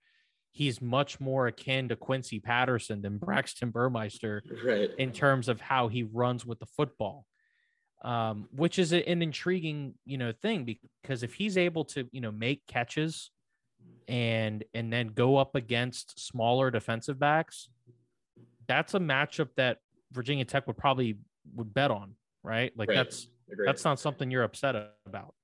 [0.53, 4.91] he's much more akin to Quincy Patterson than Braxton Burmeister right.
[4.99, 7.27] in terms of how he runs with the football.
[8.03, 12.31] Um, which is an intriguing, you know, thing because if he's able to, you know,
[12.31, 13.31] make catches
[14.07, 17.69] and and then go up against smaller defensive backs,
[18.69, 19.79] that's a matchup that
[20.13, 21.19] Virginia Tech would probably
[21.57, 22.73] would bet on, right?
[22.77, 22.95] Like Right.
[22.97, 23.67] that's Agreed.
[23.67, 25.35] that's not something you're upset about.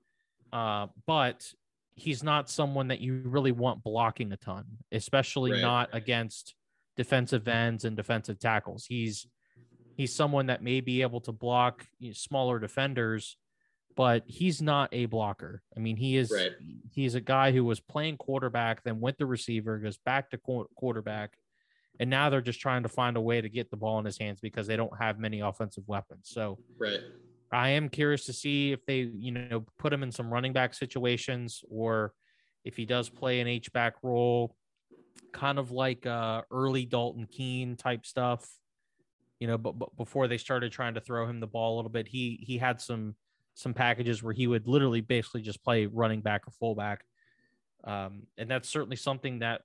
[0.52, 1.52] Uh, but
[1.96, 5.60] he's not someone that you really want blocking a ton, especially Right.
[5.60, 6.54] not against
[6.96, 8.86] defensive ends and defensive tackles.
[8.86, 9.26] He's
[9.96, 13.36] he's someone that may be able to block you know, smaller defenders,
[13.96, 15.62] but he's not a blocker.
[15.76, 16.52] I mean, he is Right.
[16.90, 21.36] he's a guy who was playing quarterback, then went to receiver, goes back to quarterback,
[22.00, 24.18] and now they're just trying to find a way to get the ball in his
[24.18, 26.28] hands because they don't have many offensive weapons.
[26.28, 27.00] So right.
[27.52, 30.74] I am curious to see if they, you know, put him in some running back
[30.74, 32.12] situations or
[32.64, 34.56] if he does play an H back role,
[35.32, 38.44] kind of like uh, early Dalton Keene type stuff.
[39.40, 41.90] You know, but, but before they started trying to throw him the ball a little
[41.90, 43.14] bit, he he had some
[43.54, 47.04] some packages where he would literally basically just play running back or fullback,
[47.84, 49.62] um, and that's certainly something that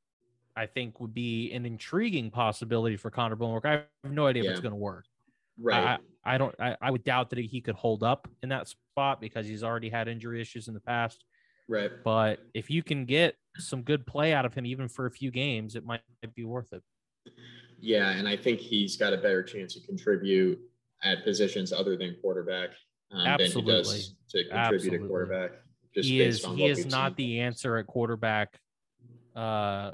[0.55, 3.65] I think would be an intriguing possibility for Connor Bullock.
[3.65, 5.05] I have no idea if it's going to work.
[5.57, 5.99] Right.
[6.25, 6.55] I, I don't.
[6.59, 9.89] I, I would doubt that he could hold up in that spot because he's already
[9.89, 11.23] had injury issues in the past.
[11.67, 11.91] right.
[12.03, 15.31] But if you can get some good play out of him, even for a few
[15.31, 16.01] games, it might
[16.35, 16.83] be worth it.
[17.81, 20.59] Yeah, and I think he's got a better chance to contribute
[21.03, 22.71] at positions other than quarterback
[23.11, 24.97] um, than he does to contribute Absolutely.
[24.97, 25.51] at quarterback.
[25.93, 26.45] Just he is.
[26.45, 27.15] He is not seen.
[27.17, 28.59] the answer at quarterback
[29.35, 29.91] uh,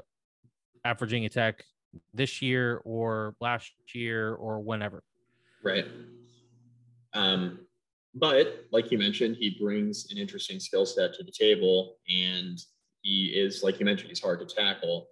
[0.84, 1.64] at Virginia Tech
[2.12, 5.02] this year or last year or whenever.
[5.62, 5.86] Right.
[7.14, 7.60] Um,
[8.14, 12.58] but like you mentioned, he brings an interesting skill set to the table, and
[13.02, 15.08] he is, like you mentioned, he's hard to tackle.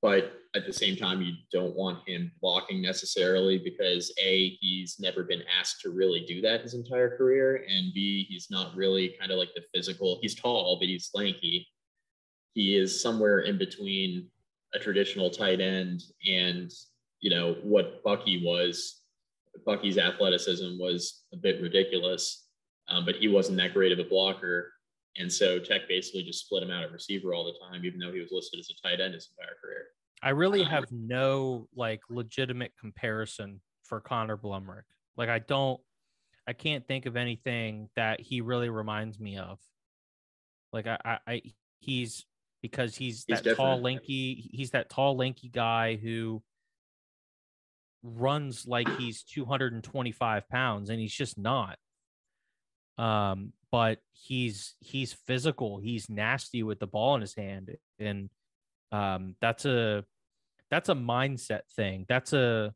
[0.00, 5.24] But at the same time, you don't want him blocking necessarily because A, he's never
[5.24, 9.32] been asked to really do that his entire career, and B, he's not really kind
[9.32, 10.18] of like the physical.
[10.20, 11.66] He's tall, but he's lanky.
[12.54, 14.28] He is somewhere in between
[14.74, 16.70] a traditional tight end and
[17.20, 19.02] you know what Bucky was
[19.66, 22.48] Bucky's athleticism was a bit ridiculous,
[22.88, 24.72] um, but he wasn't that great of a blocker.
[25.18, 28.12] And so Tech basically just split him out at receiver all the time, even though
[28.12, 29.86] he was listed as a tight end his entire career.
[30.22, 34.84] I really Um, have no like legitimate comparison for Connor Blumrick.
[35.16, 35.80] Like I don't
[36.46, 39.58] I can't think of anything that he really reminds me of.
[40.72, 41.42] Like I I, I
[41.80, 42.24] he's
[42.62, 46.42] because he's He's that tall lanky he's that tall lanky guy who
[48.04, 51.78] runs like he's 225 pounds and he's just not
[52.98, 58.28] um but he's he's physical he's nasty with the ball in his hand and
[58.90, 60.04] um that's a
[60.72, 62.06] that's a mindset thing.
[62.08, 62.72] That's a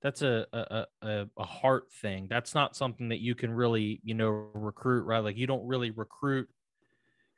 [0.00, 2.26] that's a a, a a heart thing.
[2.28, 5.22] That's not something that you can really you know recruit right?
[5.22, 6.48] Like you don't really recruit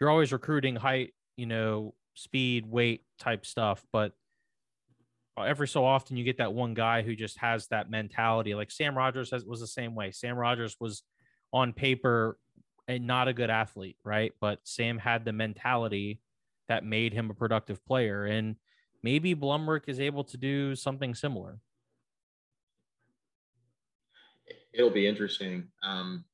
[0.01, 4.13] you're always recruiting height you know speed weight type stuff but
[5.39, 8.55] every so often you get that one guy who just has that mentality.
[8.55, 10.13] Like sam rogers has, was the same way.
[10.13, 11.03] Sam rogers was
[11.53, 12.39] on paper
[12.89, 14.33] and not a good athlete right?
[14.41, 16.21] But sam had the mentality
[16.69, 18.25] that made him a productive player.
[18.25, 18.57] And
[19.09, 21.59] maybe blumrick is able to do something similar
[24.79, 25.69] It'll be interesting.
[25.83, 26.25] Um,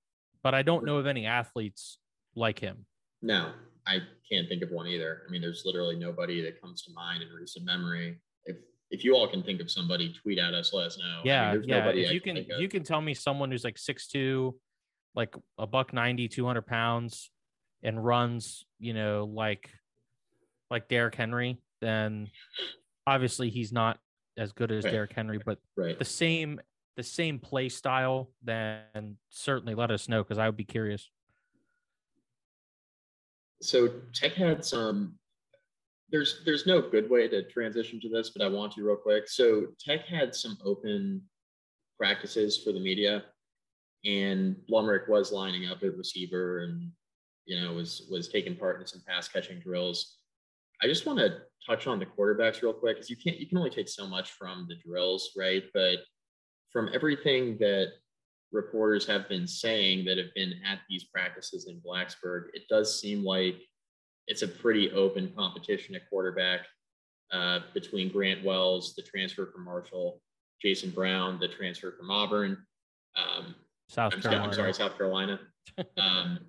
[0.42, 1.98] but i don't know of any athletes
[2.34, 2.86] like him
[3.22, 3.52] no,
[3.86, 5.22] I can't think of one either.
[5.26, 8.18] I mean, there's literally nobody that comes to mind in recent memory.
[8.44, 8.56] If
[8.90, 11.04] if you all can think of somebody, tweet at us, let us know.
[11.04, 12.60] I mean, yeah there's yeah I you can if of.
[12.60, 14.54] you can tell me someone who's like six 6'2
[15.14, 17.30] like a buck 90 200 pounds
[17.82, 19.70] and runs you know like
[20.70, 22.30] like Derrick henry then
[23.06, 23.98] obviously he's not
[24.38, 24.92] as good as Right.
[24.92, 25.98] Derrick henry but right.
[25.98, 26.60] the same
[26.96, 31.10] the same play style then certainly let us know because i would be curious
[33.60, 35.14] so tech had some um,
[36.10, 39.28] there's there's no good way to transition to this but i want to real quick
[39.28, 41.20] so tech had some open
[41.98, 43.24] practices for the media
[44.04, 46.90] and blumrick was lining up at receiver and
[47.46, 50.18] you know was was taking part in some pass catching drills
[50.82, 53.58] i just want to touch on the quarterbacks real quick because you can't you can
[53.58, 55.98] only take so much from the drills right but
[56.72, 57.92] from everything that
[58.52, 63.24] reporters have been saying that have been at these practices in Blacksburg, it does seem
[63.24, 63.56] like
[64.26, 66.60] it's a pretty open competition at quarterback
[67.32, 70.20] uh, between Grant Wells, the transfer from Marshall,
[70.60, 72.58] Jason Brown, the transfer from Auburn.
[73.16, 73.54] Um,
[73.88, 75.40] south I'm, sorry, carolina I'm sorry, South Carolina.
[75.96, 76.40] Um,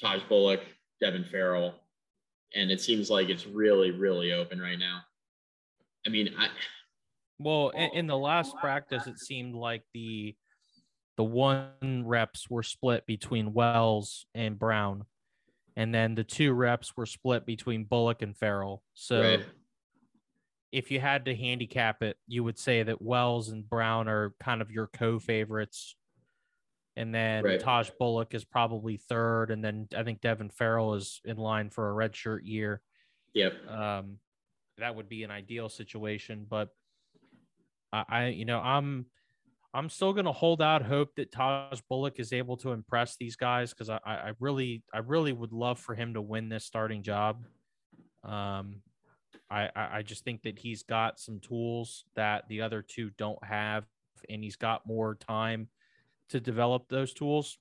[0.00, 0.60] Taj Bullock,
[1.00, 1.74] Devin Farrell.
[2.54, 5.00] and it seems like it's really, really open right now.
[6.06, 6.48] I mean, I.
[7.38, 10.34] Well, in, in the last practice, it seemed like the
[11.16, 15.04] the one reps were split between Wells and Brown,
[15.76, 18.82] and then the two reps were split between Bullock and Farrell.
[18.94, 19.44] So, right.
[20.72, 24.62] if you had to handicap it, you would say that Wells and Brown are kind
[24.62, 25.96] of your co-favorites
[26.96, 27.60] and then right.
[27.60, 31.90] Taj Bullock is probably third, and then I think Devin Farrell is in line for
[31.90, 32.80] a redshirt year.
[33.34, 33.70] Yep.
[33.70, 34.18] Um,
[34.78, 36.70] that would be an ideal situation, but
[37.92, 39.06] I, I you know, I'm
[39.74, 43.36] I'm still going to hold out hope that Taj Bullock is able to impress these
[43.36, 47.02] guys because I, I really I really would love for him to win this starting
[47.02, 47.44] job.
[48.24, 48.80] Um,
[49.50, 53.84] I I just think that he's got some tools that the other two don't have,
[54.30, 55.68] and he's got more time
[56.30, 57.58] to develop those tools.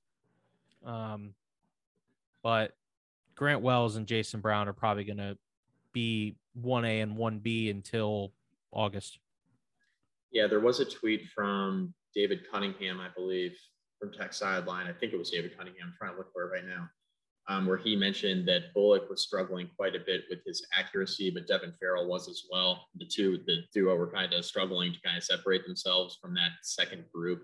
[0.86, 1.34] Um,
[2.44, 2.76] but
[3.36, 5.38] Grant Wells and Jason Brown are probably going to
[5.94, 8.32] be 1A and 1B until
[8.72, 9.20] August.
[10.32, 13.54] Yeah, there was a tweet from David Cunningham, I believe,
[14.00, 14.88] from Tech Sideline.
[14.88, 15.88] I think it was David Cunningham.
[15.88, 16.90] I'm trying to look for it right now,
[17.48, 21.48] um, where he mentioned that Bullock was struggling quite a bit with his accuracy, but
[21.48, 22.88] Devin Farrell was as well.
[22.96, 26.52] The two, the duo, were kind of struggling to kind of separate themselves from that
[26.64, 27.44] second group.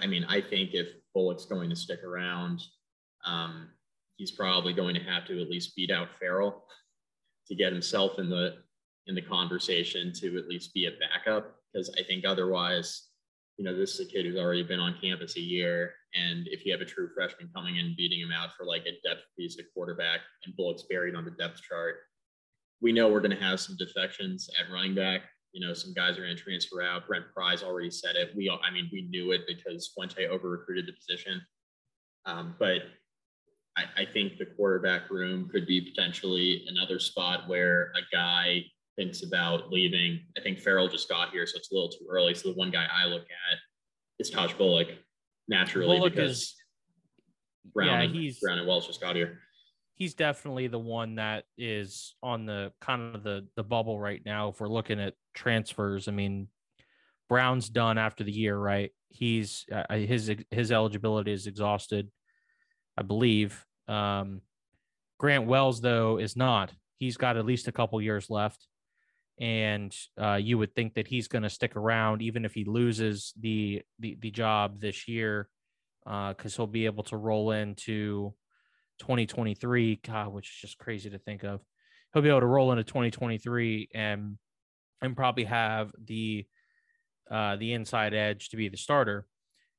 [0.00, 2.62] I, mean, I think if Bullock's going to stick around,
[3.24, 3.68] um,
[4.16, 6.64] he's probably going to have to at least beat out Farrell
[7.48, 8.56] to get himself in the
[9.06, 11.56] in the conversation to at least be a backup.
[11.72, 13.08] Because I think otherwise,
[13.58, 16.64] you know, this is a kid who's already been on campus a year, and if
[16.64, 19.58] you have a true freshman coming in beating him out for like a depth piece
[19.58, 21.96] at quarterback, and Bullock's buried on the depth chart,
[22.80, 25.22] we know we're going to have some defections at running back
[25.54, 27.06] you know, some guys are going to transfer out.
[27.06, 28.32] Brent Pry's already said it.
[28.36, 31.40] We, all, I mean, we knew it because Fuente over recruited the position.
[32.26, 32.82] Um, but
[33.76, 38.64] I, I, think the quarterback room could be potentially another spot where a guy
[38.96, 40.20] thinks about leaving.
[40.36, 42.34] I think Farrell just got here, so it's a little too early.
[42.34, 43.58] So the one guy I look at
[44.18, 44.88] is Taj Bullock
[45.48, 46.54] naturally Bullock because is,
[47.72, 49.38] Brown, yeah, and, he's, Brown and Wells just got here
[49.96, 54.48] he's definitely the one that is on the kind of the the bubble right now.
[54.48, 56.48] If we're looking at transfers, I mean,
[57.28, 58.90] Brown's done after the year, right?
[59.08, 62.10] He's uh, his his eligibility is exhausted,
[62.96, 63.64] I believe.
[63.88, 64.40] Um,
[65.18, 66.72] Grant Wells though is not.
[66.98, 68.66] He's got at least a couple years left,
[69.38, 73.32] and uh, you would think that he's going to stick around even if he loses
[73.38, 75.48] the the, the job this year,
[76.04, 78.34] because uh, he'll be able to roll into
[78.98, 81.60] 2023, God, which is just crazy to think of.
[82.12, 84.38] He'll be able to roll into 2023 and
[85.02, 86.46] and probably have the
[87.30, 89.26] uh, the inside edge to be the starter.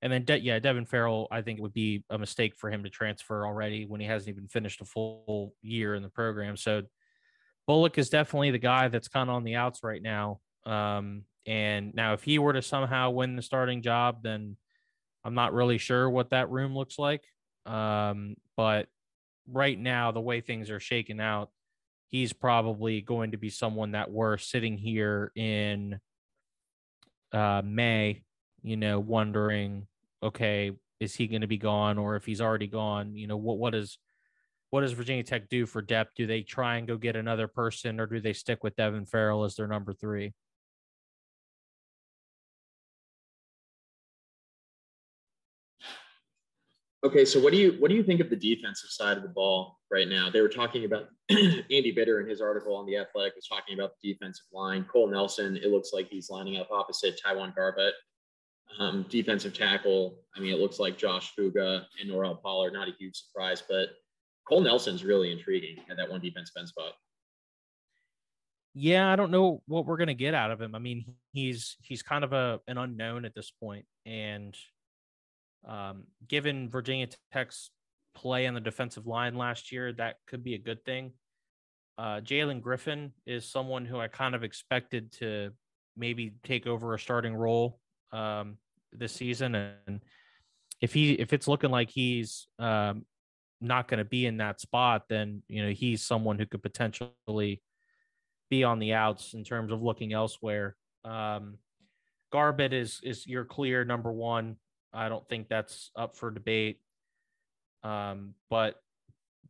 [0.02, 2.84] And then, De- yeah, Devin Farrell, I think it would be a mistake for him
[2.84, 6.58] to transfer already when he hasn't even finished a full year in the program.
[6.58, 6.84] So
[7.66, 10.40] Bullock is definitely the guy that's kind of on the outs right now.
[10.66, 14.58] Um, and now, if he were to somehow win the starting job, then
[15.24, 17.24] I'm not really sure what that room looks like.
[17.66, 18.88] Um, but
[19.52, 21.50] right now, the way things are shaking out,
[22.10, 26.00] he's probably going to be someone that we're sitting here in
[27.32, 28.24] uh, May,
[28.64, 29.88] you know, wondering,
[30.24, 33.58] okay, is he going to be gone, or if he's already gone, you know, what
[33.58, 33.98] what is
[34.70, 36.16] what does Virginia Tech do for depth?
[36.16, 39.44] Do they try and go get another person, or do they stick with Devin Farrell
[39.44, 40.34] as their number three?
[47.06, 49.30] Okay, so what do you what do you think of the defensive side of the
[49.30, 50.32] ball right now?
[50.32, 53.92] They were talking about Andy Bitter in his article on the Athletic was talking about
[54.02, 54.88] the defensive line.
[54.92, 57.94] Cole Nelson, it looks like he's lining up opposite TyJuan Garbett.
[58.80, 62.74] Um, defensive tackle, I mean, it looks like Josh Fuga and Norrell Pollard.
[62.74, 63.90] Not a huge surprise, but
[64.50, 66.94] Cole Nelson's really intriguing at that one defensive end spot.
[68.74, 70.74] Yeah, I don't know what we're gonna get out of him.
[70.74, 74.58] I mean, he's he's kind of a an unknown at this point, and
[75.66, 77.72] um, given Virginia Tech's
[78.16, 81.12] play on the defensive line last year, that could be a good thing.
[81.98, 85.52] Uh, Jalen Griffin is someone who I kind of expected to
[85.96, 87.80] maybe take over a starting role
[88.12, 88.58] um,
[88.92, 90.02] this season, and
[90.82, 93.06] if he if it's looking like he's um,
[93.62, 97.62] not going to be in that spot, then you know he's someone who could potentially
[98.50, 100.76] be on the outs in terms of looking elsewhere.
[101.06, 101.58] Um,
[102.32, 104.58] Garbett is is your clear number one.
[104.96, 106.80] I don't think that's up for debate.
[107.84, 108.76] Um, but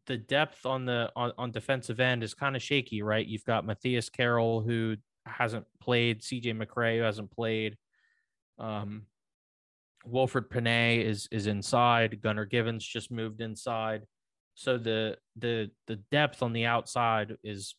[0.07, 3.25] the depth on the on, on defensive end is kind of shaky, right?
[3.25, 7.77] You've got Matthias Carroll who hasn't played, CJ McCray who hasn't played.
[8.59, 9.03] Um,
[10.07, 12.21] Wilfried Pene is is inside.
[12.21, 14.03] Gunnar Givens just moved inside.
[14.53, 17.75] So the the the depth on the outside is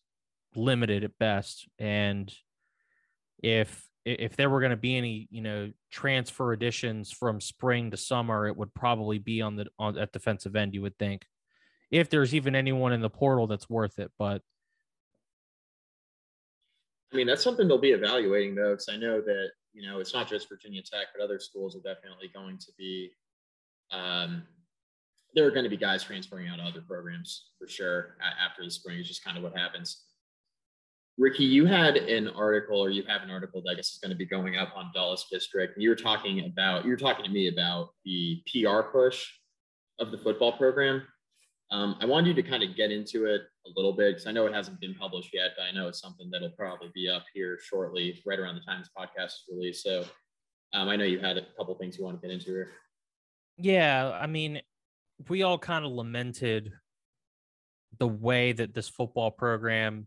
[0.55, 1.69] limited at best.
[1.79, 2.33] And
[3.43, 7.97] if if there were going to be any, you know, transfer additions from spring to
[7.97, 11.27] summer, it would probably be on the on at defensive end, you would think.
[11.91, 14.43] If there's even anyone in the portal that's worth it, but
[17.13, 20.15] I mean, that's something they'll be evaluating though, because I know that you know it's
[20.15, 23.11] not just Virginia Tech, but other schools are definitely going to be.
[23.91, 24.45] Um,
[25.35, 28.71] there are going to be guys transferring out of other programs for sure after the
[28.71, 28.99] spring.
[28.99, 30.05] It's just kind of what happens.
[31.19, 34.11] Ricky, you had an article, or you have an article that I guess is going
[34.11, 35.79] to be going up on Dallas District.
[35.79, 39.27] You were talking about, you were talking to me about the PR push
[39.99, 41.03] of the football program.
[41.71, 44.33] Um, I wanted you to kind of get into it a little bit because I
[44.33, 47.25] know it hasn't been published yet, but I know it's something that'll probably be up
[47.33, 49.83] here shortly, right around the time this podcast is released.
[49.83, 50.05] So
[50.75, 52.71] um, I know you had a couple things you want to get into here.
[53.57, 54.61] Yeah, I mean,
[55.29, 56.73] we all kind of lamented
[57.99, 60.07] the way that this football program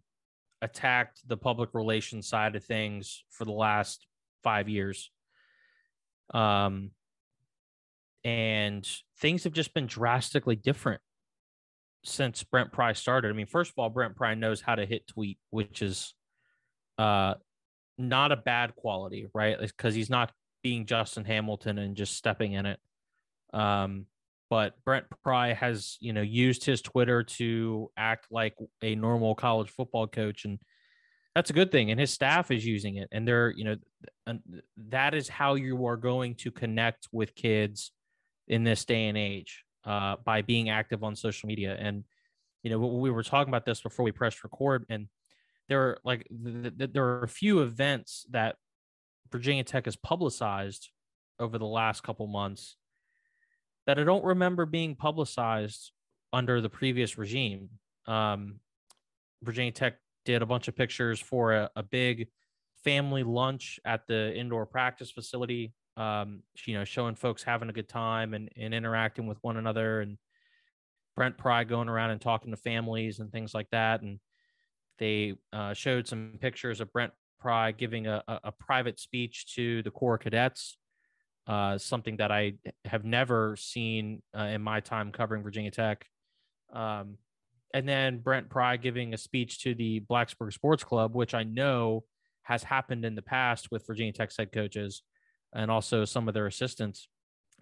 [0.62, 4.06] attacked the public relations side of things for the last
[4.44, 5.12] five years.
[6.34, 6.92] Um,
[8.24, 8.88] and
[9.20, 11.02] things have just been drastically different
[12.04, 13.30] since Brent Pry started.
[13.30, 16.14] I mean, first of all, Brent Pry knows how to hit tweet, which is
[16.98, 17.36] uh
[17.98, 19.60] not a bad quality, right?
[19.60, 20.32] Because he's not
[20.64, 22.80] being Justin Hamilton and just stepping in it.
[23.54, 24.06] Um,
[24.50, 29.70] but Brent Pry has, you know, used his Twitter to act like a normal college
[29.70, 30.60] football coach, and
[31.36, 31.92] that's a good thing.
[31.92, 34.38] And his staff is using it, and they're, you know,
[34.90, 37.92] that is how you are going to connect with kids
[38.48, 41.78] in this day and age uh, by being active on social media.
[41.80, 42.04] And
[42.64, 45.08] you know, we were talking about this before we pressed record, and
[45.70, 48.56] there are like th- th- there are a few events that
[49.32, 50.90] Virginia Tech has publicized
[51.40, 52.76] over the last couple months
[53.90, 55.94] that I don't remember being publicized
[56.32, 57.70] under the previous regime.
[58.06, 58.60] Um,
[59.42, 62.28] Virginia Tech did a bunch of pictures for a, a big
[62.84, 67.90] family lunch at the indoor practice facility um, you know, showing folks having a good
[67.90, 70.20] time and, and interacting with one another and
[71.16, 74.04] Brent Pry going around and talking to families and things like that.
[74.04, 74.20] And
[75.00, 79.82] they uh, showed some pictures of Brent Pry giving a, a, a private speech to
[79.82, 80.78] the Corps cadets,
[81.50, 82.54] uh, something that I
[82.86, 86.06] have never seen uh, in my time covering Virginia Tech.
[86.72, 87.18] Um,
[87.74, 92.04] and then Brent Pry giving a speech to the Blacksburg Sports Club, which I know
[92.44, 95.02] has happened in the past with Virginia Tech's head coaches
[95.52, 97.08] and also some of their assistants.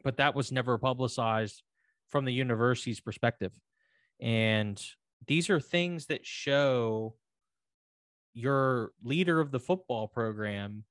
[0.03, 1.63] But that was never publicized
[2.09, 3.53] from the university's perspective.
[4.19, 4.81] And
[5.27, 7.15] these are things that show
[8.33, 10.83] your leader of the football program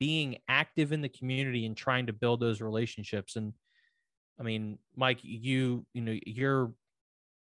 [0.00, 3.36] being active in the community and trying to build those relationships.
[3.36, 3.52] And
[4.40, 6.72] i mean mike you you know your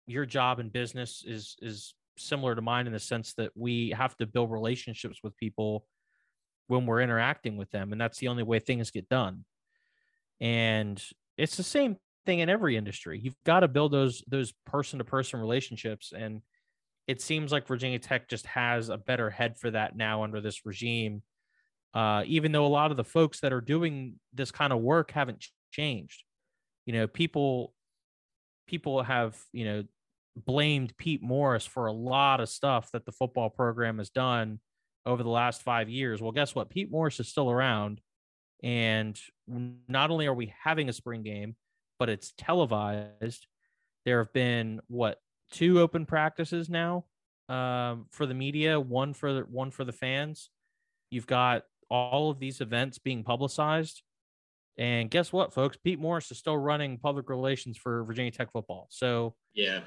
[0.06, 4.16] your job in business is is similar to mine in the sense that we have
[4.18, 5.86] to build relationships with people
[6.68, 9.46] when we're interacting with them and that's the only way things get done.
[10.39, 11.04] And
[11.38, 13.20] it's the same thing in every industry.
[13.20, 16.41] You've got to build those those person to person relationships and
[17.06, 20.66] it seems like virginia tech just has a better head for that now under this
[20.66, 21.22] regime
[21.94, 25.12] uh, even though a lot of the folks that are doing this kind of work
[25.12, 26.24] haven't changed
[26.86, 27.74] you know people
[28.68, 29.84] people have you know
[30.46, 34.60] blamed pete morris for a lot of stuff that the football program has done
[35.06, 36.22] over the last five years.
[36.22, 36.70] Well, guess what?
[36.70, 38.02] Pete Morris is still around.
[38.64, 39.20] And
[39.88, 41.56] not only are we having a spring game,
[42.00, 43.48] but it's televised.
[44.06, 45.20] There have been what
[45.52, 47.06] two open practices now
[47.50, 50.50] um, for the media, one for the one for the fans.
[51.12, 54.02] You've got all of these events being publicized.
[54.78, 55.78] And guess what, folks?
[55.78, 58.88] Pete Morris is still running public relations for Virginia Tech football.
[58.90, 59.82] So yeah,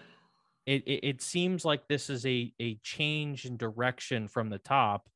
[0.67, 5.09] it, it, it seems like this is a, a change in direction from the top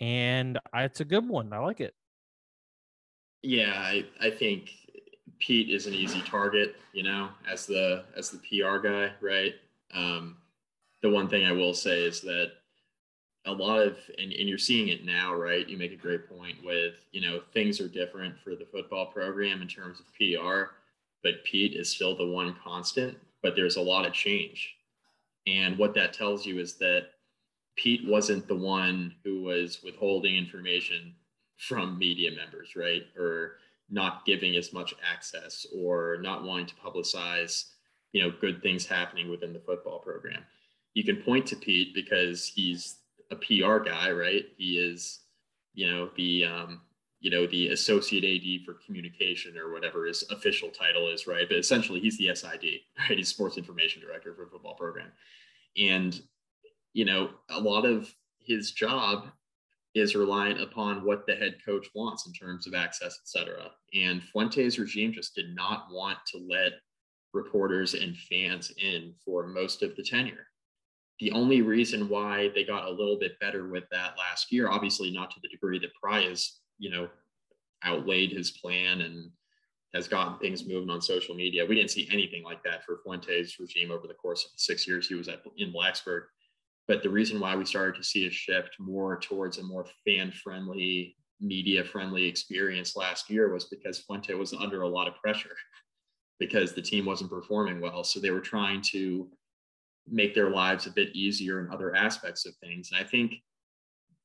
[0.00, 1.94] and it's a good one i like it
[3.42, 4.70] yeah I, I think
[5.40, 9.54] pete is an easy target you know as the as the pr guy right
[9.94, 10.36] um,
[11.02, 12.52] the one thing i will say is that
[13.48, 16.56] a lot of and, and you're seeing it now right you make a great point
[16.64, 20.72] with you know things are different for the football program in terms of pr
[21.22, 24.76] but pete is still the one constant but there's a lot of change.
[25.46, 27.10] And what that tells you is that
[27.76, 31.14] Pete wasn't the one who was withholding information
[31.56, 33.04] from media members, right?
[33.16, 33.56] Or
[33.88, 37.70] not giving as much access or not wanting to publicize,
[38.12, 40.42] you know, good things happening within the football program.
[40.94, 42.96] You can point to Pete because he's
[43.30, 44.44] a PR guy, right?
[44.56, 45.20] He is,
[45.74, 46.80] you know, the um,
[47.20, 51.48] you know, the associate AD for communication or whatever his official title is, right?
[51.48, 52.64] But essentially, he's the SID,
[52.98, 53.18] right?
[53.18, 55.10] He's sports information director for football program.
[55.76, 56.20] And,
[56.92, 59.26] you know, a lot of his job
[59.94, 63.70] is reliant upon what the head coach wants in terms of access, et cetera.
[63.94, 66.72] And Fuente's regime just did not want to let
[67.32, 70.46] reporters and fans in for most of the tenure.
[71.20, 75.10] The only reason why they got a little bit better with that last year, obviously
[75.10, 77.08] not to the degree that Pry has, you know,
[77.82, 79.30] outlaid his plan and
[79.94, 81.64] has gotten things moving on social media.
[81.64, 84.86] We didn't see anything like that for Fuente's regime over the course of the six
[84.86, 86.24] years he was at in Blacksburg.
[86.86, 90.30] But the reason why we started to see a shift more towards a more fan
[90.32, 95.56] friendly, media friendly experience last year was because Fuente was under a lot of pressure
[96.38, 98.04] because the team wasn't performing well.
[98.04, 99.28] So they were trying to
[100.10, 102.90] make their lives a bit easier in other aspects of things.
[102.92, 103.34] And I think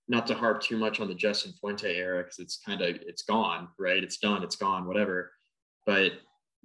[0.07, 3.23] not to harp too much on the Justin Fuente era because it's kind of it's
[3.23, 4.03] gone, right?
[4.03, 5.31] It's done, it's gone, whatever.
[5.85, 6.13] But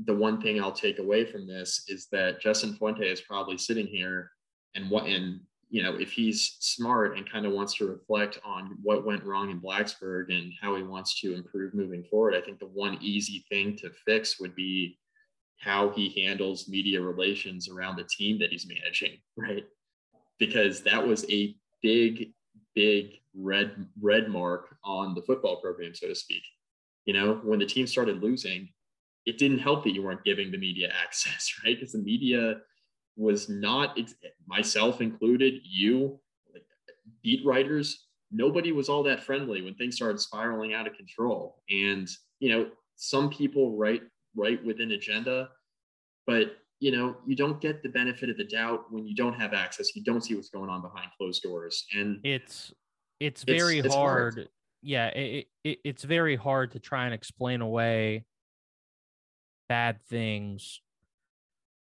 [0.04, 3.86] the one thing I'll take away from this is that Justin Fuente is probably sitting
[3.86, 4.30] here
[4.74, 5.40] and what and
[5.70, 9.50] you know, if he's smart and kind of wants to reflect on what went wrong
[9.50, 13.44] in Blacksburg and how he wants to improve moving forward, I think the one easy
[13.50, 14.98] thing to fix would be
[15.58, 19.64] how he handles media relations around the team that he's managing, right?
[20.38, 22.32] Because that was a big,
[22.74, 26.42] big red red mark on the football program, so to speak.
[27.04, 28.68] You know, when the team started losing,
[29.26, 31.76] it didn't help that you weren't giving the media access, right?
[31.76, 32.58] Because the media
[33.16, 33.98] was not
[34.46, 36.20] myself included, you,
[37.22, 41.62] beat writers, nobody was all that friendly when things started spiraling out of control.
[41.68, 44.02] And you know, some people write
[44.38, 45.50] write within agenda,
[46.26, 49.52] but you know, you don't get the benefit of the doubt when you don't have
[49.52, 49.96] access.
[49.96, 52.72] You don't see what's going on behind closed doors, and it's
[53.20, 54.34] it's very it's, hard.
[54.34, 54.48] hard.
[54.80, 58.24] Yeah, it, it, it's very hard to try and explain away
[59.68, 60.80] bad things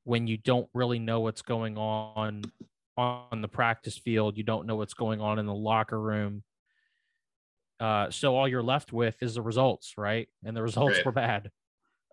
[0.05, 2.43] when you don't really know what's going on
[2.97, 6.43] on the practice field, you don't know what's going on in the locker room.
[7.81, 10.29] Uh, so all you're left with is the results, right?
[10.45, 11.07] And the results right.
[11.07, 11.51] were bad.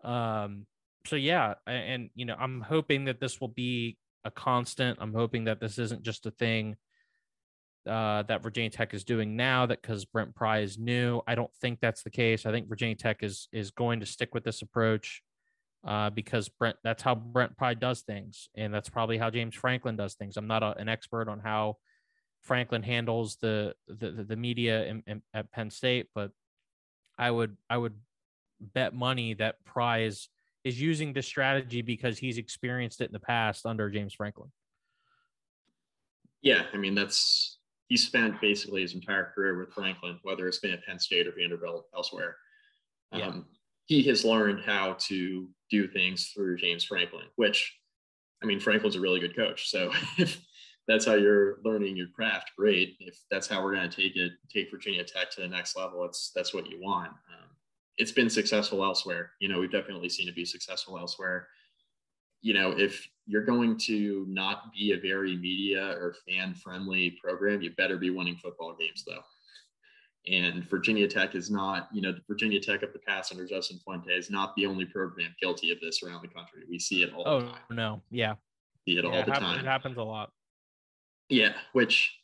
[0.03, 0.65] Um,
[1.05, 4.99] so yeah, and, you know, I'm hoping that this will be a constant.
[5.01, 6.75] I'm hoping that this isn't just a thing
[7.87, 9.65] uh, that Virginia Tech is doing now.
[9.65, 12.45] That because Brent Pry is new, I don't think that's the case.
[12.45, 15.21] I think Virginia Tech is is going to stick with this approach
[15.87, 19.95] uh, because Brent, that's how Brent Pry does things, and that's probably how James Franklin
[19.95, 20.37] does things.
[20.37, 21.77] I'm not a, an expert on how
[22.41, 26.31] Franklin handles the the, the media in, in, at Penn State, but
[27.17, 27.95] I would I would
[28.60, 29.57] bet money that
[29.99, 30.30] is
[30.66, 34.51] is using this strategy because he's experienced it in the past under James Franklin.
[36.41, 40.72] Yeah, I mean that's he spent basically his entire career with Franklin, whether it's been
[40.72, 42.36] at Penn State or Vanderbilt elsewhere.
[43.12, 43.28] Yeah.
[43.28, 43.45] Um,
[43.86, 47.76] he has learned how to do things through James Franklin, which
[48.41, 49.70] I mean, Franklin's a really good coach.
[49.70, 50.39] So if
[50.88, 52.95] that's how you're learning your craft, great.
[52.99, 56.05] If that's how we're going to take it, take Virginia Tech to the next level,
[56.05, 57.12] it's that's what you want.
[57.99, 59.33] It's been successful elsewhere.
[59.39, 61.47] You know, we've definitely seen it be successful elsewhere.
[62.41, 67.61] You know, if you're going to not be a very media or fan friendly program,
[67.61, 69.21] you better be winning football games, though.
[70.27, 73.79] And Virginia Tech is not, you know, the Virginia Tech of the past under Justin
[73.83, 76.63] Fuente is not the only program guilty of this around the country.
[76.69, 77.61] We see it all oh, the time.
[77.71, 78.01] no.
[78.09, 78.35] Yeah.
[78.87, 79.59] See it yeah, all the it happens, time.
[79.59, 80.31] It happens a lot.
[81.27, 81.53] Yeah.
[81.73, 82.17] Which,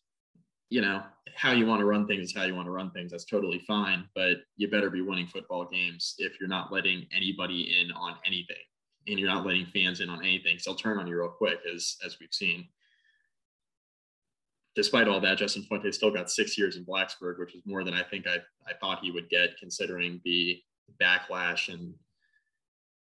[0.69, 1.03] you know,
[1.36, 3.12] how you want to run things is how you want to run things.
[3.12, 4.08] That's totally fine.
[4.16, 8.56] But you better be winning football games if you're not letting anybody in on anything
[9.08, 10.58] and you're not letting fans in on anything.
[10.58, 12.68] So they'll turn on you real quick, as as we've seen
[14.76, 17.94] despite all that, Justin Fuente still got six years in Blacksburg, which is more than
[17.94, 20.60] I think I, I thought he would get considering the
[21.02, 21.94] backlash and,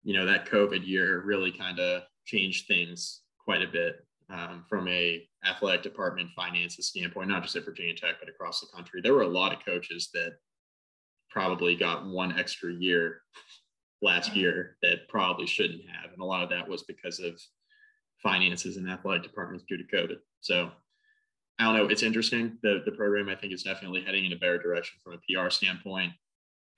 [0.03, 4.89] you know, that COVID year really kind of changed things quite a bit um, from
[4.89, 9.01] a athletic department finances standpoint, not just at Virginia Tech, but across the country.
[9.01, 10.33] There were a lot of coaches that
[11.31, 13.21] probably got one extra year
[14.03, 16.13] last year that probably shouldn't have.
[16.13, 17.41] And a lot of that was because of
[18.23, 20.17] finances and athletic departments due to COVID.
[20.41, 20.71] So
[21.59, 21.87] I don't know.
[21.87, 22.59] It's interesting.
[22.63, 25.51] The the program I think is definitely heading in a better direction from a PR
[25.51, 26.13] standpoint.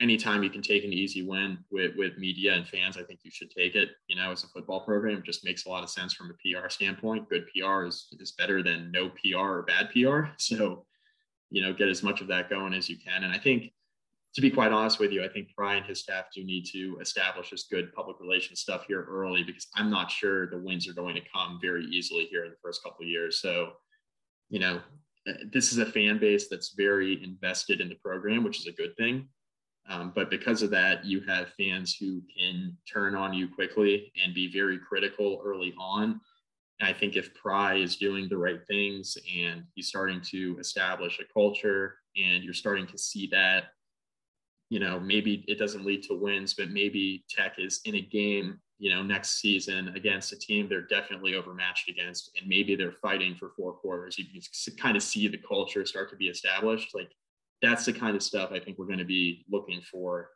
[0.01, 3.31] Anytime you can take an easy win with with media and fans, I think you
[3.31, 3.91] should take it.
[4.09, 6.35] You know, as a football program, it just makes a lot of sense from a
[6.35, 7.29] PR standpoint.
[7.29, 10.29] Good PR is is better than no PR or bad PR.
[10.39, 10.87] So,
[11.51, 13.25] you know, get as much of that going as you can.
[13.25, 13.73] And I think
[14.35, 16.99] to be quite honest with you, I think Brian and his staff do need to
[17.01, 20.95] establish this good public relations stuff here early because I'm not sure the wins are
[20.95, 23.41] going to come very easily here in the first couple of years.
[23.41, 23.73] So
[24.51, 24.81] you know,
[25.53, 28.97] this is a fan base that's very invested in the program, which is a good
[28.97, 29.29] thing.
[29.89, 34.35] Um, but because of that, you have fans who can turn on you quickly and
[34.35, 36.21] be very critical early on.
[36.79, 41.19] And I think if Pry is doing the right things and he's starting to establish
[41.19, 43.65] a culture and you're starting to see that,
[44.71, 48.61] you know, maybe it doesn't lead to wins, but maybe Tech is in a game,
[48.79, 53.35] you know, next season against a team they're definitely overmatched against, and maybe they're fighting
[53.35, 54.17] for four quarters.
[54.19, 56.95] You can kind of see the culture start to be established.
[56.95, 57.11] Like
[57.63, 60.31] that's the kind of stuff I think we're going to be looking for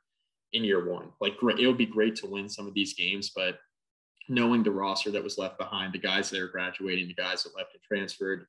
[0.53, 1.09] in year one.
[1.21, 3.59] Like, it would be great to win some of these games, but
[4.29, 7.57] knowing the roster that was left behind, the guys that are graduating, the guys that
[7.57, 8.47] left and transferred,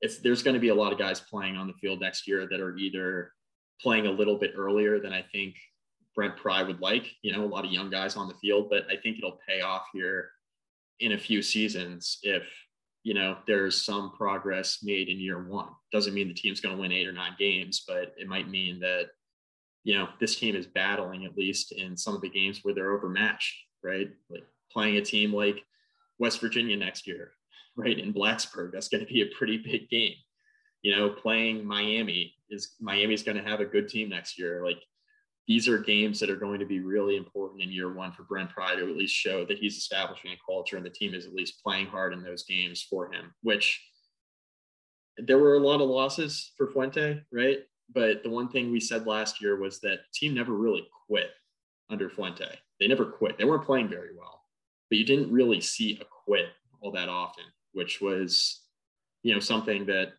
[0.00, 2.46] it's there's going to be a lot of guys playing on the field next year
[2.50, 3.32] that are either
[3.80, 5.54] playing a little bit earlier than I think
[6.14, 7.06] Brent Pry would like.
[7.22, 9.62] You know, a lot of young guys on the field, but I think it'll pay
[9.62, 10.30] off here
[11.00, 12.44] in a few seasons if
[13.06, 15.68] you know, there's some progress made in year one.
[15.92, 18.80] Doesn't mean the team's going to win eight or nine games, but it might mean
[18.80, 19.10] that,
[19.84, 22.90] you know, this team is battling at least in some of the games where they're
[22.90, 23.54] overmatched,
[23.84, 24.10] right?
[24.28, 24.42] Like
[24.72, 25.62] playing a team like
[26.18, 27.30] West Virginia next year,
[27.76, 27.96] right?
[27.96, 30.16] In Blacksburg, that's going to be a pretty big game.
[30.82, 34.64] You know, playing Miami is Miami's going to have a good team next year.
[34.64, 34.82] Like
[35.46, 38.50] these are games that are going to be really important in year one for Brent
[38.50, 41.34] Pry to at least show that he's establishing a culture and the team is at
[41.34, 43.80] least playing hard in those games for him, which
[45.18, 47.58] there were a lot of losses for Fuente, right?
[47.94, 51.30] But the one thing we said last year was that team never really quit
[51.90, 52.58] under Fuente.
[52.80, 53.38] They never quit.
[53.38, 54.42] They weren't playing very well,
[54.90, 56.46] but you didn't really see a quit
[56.80, 58.62] all that often, which was,
[59.22, 60.14] you know, something that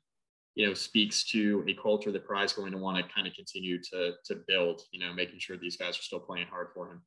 [0.58, 3.80] you know, speaks to a culture that Pry's going to want to kind of continue
[3.92, 4.82] to to build.
[4.92, 7.04] You know, making sure these guys are still playing hard for him.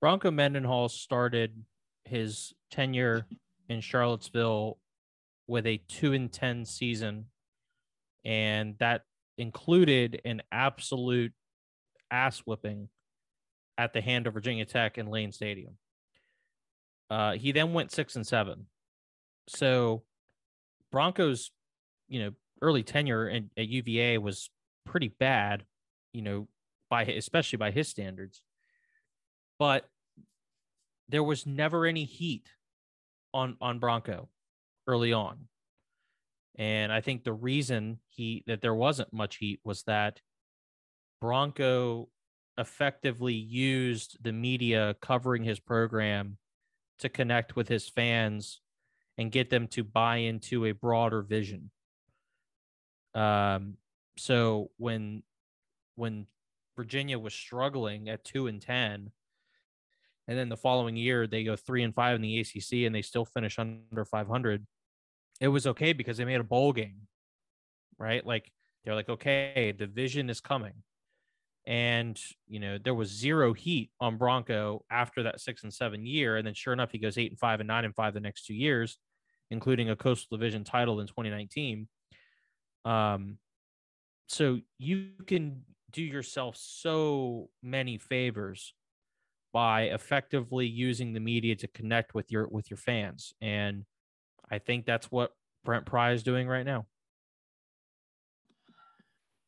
[0.00, 1.64] Bronco Mendenhall started
[2.04, 3.26] his tenure
[3.68, 4.78] in Charlottesville
[5.46, 7.26] with a two and ten season,
[8.24, 9.02] and that
[9.38, 11.32] included an absolute
[12.10, 12.88] ass whipping
[13.78, 15.78] at the hand of Virginia Tech in Lane Stadium.
[17.08, 18.66] Uh, he then went six and seven.
[19.46, 20.02] So
[20.90, 21.52] Broncos
[22.08, 22.30] you know,
[22.60, 24.50] early tenure at, at UVA was
[24.84, 25.64] pretty bad,
[26.12, 26.48] you know,
[26.90, 28.42] by especially by his standards.
[29.58, 29.88] But
[31.08, 32.48] there was never any heat
[33.32, 34.28] on on Bronco
[34.86, 35.48] early on.
[36.56, 40.20] And I think the reason he that there wasn't much heat was that
[41.20, 42.08] Bronco
[42.58, 46.38] effectively used the media covering his program
[46.98, 48.60] to connect with his fans
[49.16, 51.70] and get them to buy into a broader vision.
[53.14, 53.76] Um,
[54.16, 55.22] so when
[55.94, 56.26] when
[56.76, 59.10] Virginia was struggling at two and ten,
[60.26, 63.02] and then the following year they go three and five in the ACC and they
[63.02, 64.66] still finish under 500,
[65.40, 67.08] it was okay because they made a bowl game,
[67.98, 68.24] right?
[68.24, 68.52] Like
[68.84, 70.74] they're like, okay, the vision is coming.
[71.66, 76.36] And you know there was zero heat on Bronco after that six and seven year,
[76.36, 78.46] and then sure enough, he goes eight and five and nine and five the next
[78.46, 78.98] two years,
[79.50, 81.86] including a Coastal Division title in 2019.
[82.84, 83.38] Um,
[84.28, 88.74] so you can do yourself so many favors
[89.52, 93.84] by effectively using the media to connect with your with your fans and
[94.50, 95.32] i think that's what
[95.64, 96.86] brent pry is doing right now.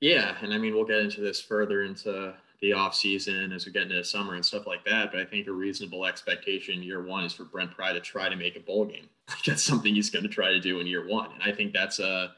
[0.00, 3.72] Yeah and i mean we'll get into this further into the off season as we
[3.72, 7.24] get into summer and stuff like that but i think a reasonable expectation year one
[7.24, 9.08] is for brent pry to try to make a bowl game.
[9.46, 11.98] That's something he's going to try to do in year one and i think that's
[11.98, 12.32] a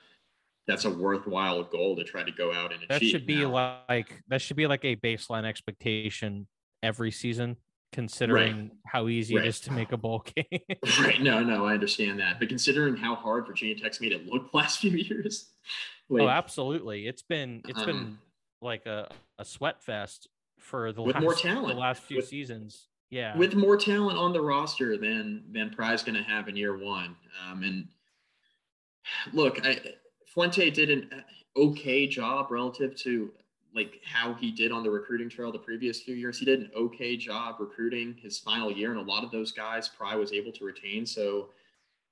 [0.66, 2.88] that's a worthwhile goal to try to go out and achieve.
[2.88, 3.84] That should be now.
[3.88, 6.46] like that should be like a baseline expectation
[6.82, 7.56] every season,
[7.92, 8.70] considering right.
[8.86, 9.44] how easy right.
[9.44, 10.60] it is to make a bowl game.
[11.00, 11.20] right.
[11.20, 12.38] No, no, I understand that.
[12.38, 15.50] But considering how hard Virginia Tech's made it look last few years.
[16.10, 17.06] Oh, like, oh, absolutely.
[17.06, 18.18] It's been it's um, been
[18.60, 19.08] like a,
[19.38, 22.86] a sweat fest for the with last, more talent the last few with, seasons.
[23.10, 23.36] Yeah.
[23.36, 27.16] With more talent on the roster than than Pry's gonna have in year one.
[27.50, 27.88] Um and
[29.32, 29.80] look, I
[30.32, 31.20] Fuente did an uh,
[31.60, 33.30] okay job relative to
[33.74, 36.38] like how he did on the recruiting trail the previous few years.
[36.38, 39.88] He did an okay job recruiting his final year, and a lot of those guys
[39.88, 41.06] Pry was able to retain.
[41.06, 41.48] So,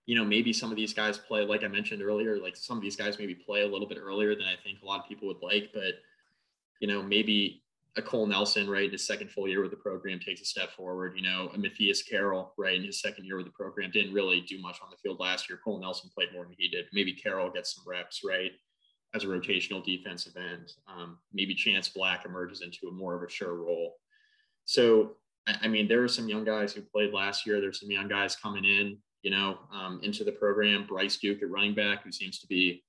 [0.07, 2.83] you know, maybe some of these guys play, like I mentioned earlier, like some of
[2.83, 5.29] these guys maybe play a little bit earlier than I think a lot of people
[5.29, 5.71] would like.
[5.73, 6.01] But,
[6.81, 7.63] you know, maybe
[7.97, 10.71] a Cole Nelson, right, in his second full year with the program takes a step
[10.73, 11.15] forward.
[11.17, 14.41] You know, a Matthias Carroll, right, in his second year with the program didn't really
[14.43, 15.59] do much on the field last year.
[15.63, 16.87] Cole Nelson played more than he did.
[16.93, 18.53] Maybe Carroll gets some reps, right,
[19.15, 20.73] as a rotational defensive end.
[20.89, 23.95] Um, maybe Chance Black emerges into a more of a sure role.
[24.67, 25.17] So,
[25.49, 27.61] I mean, there are some young guys who played last year.
[27.61, 30.87] There's some young guys coming in, you know, um, into the program.
[30.87, 32.85] Bryce Duke at running back, who seems to be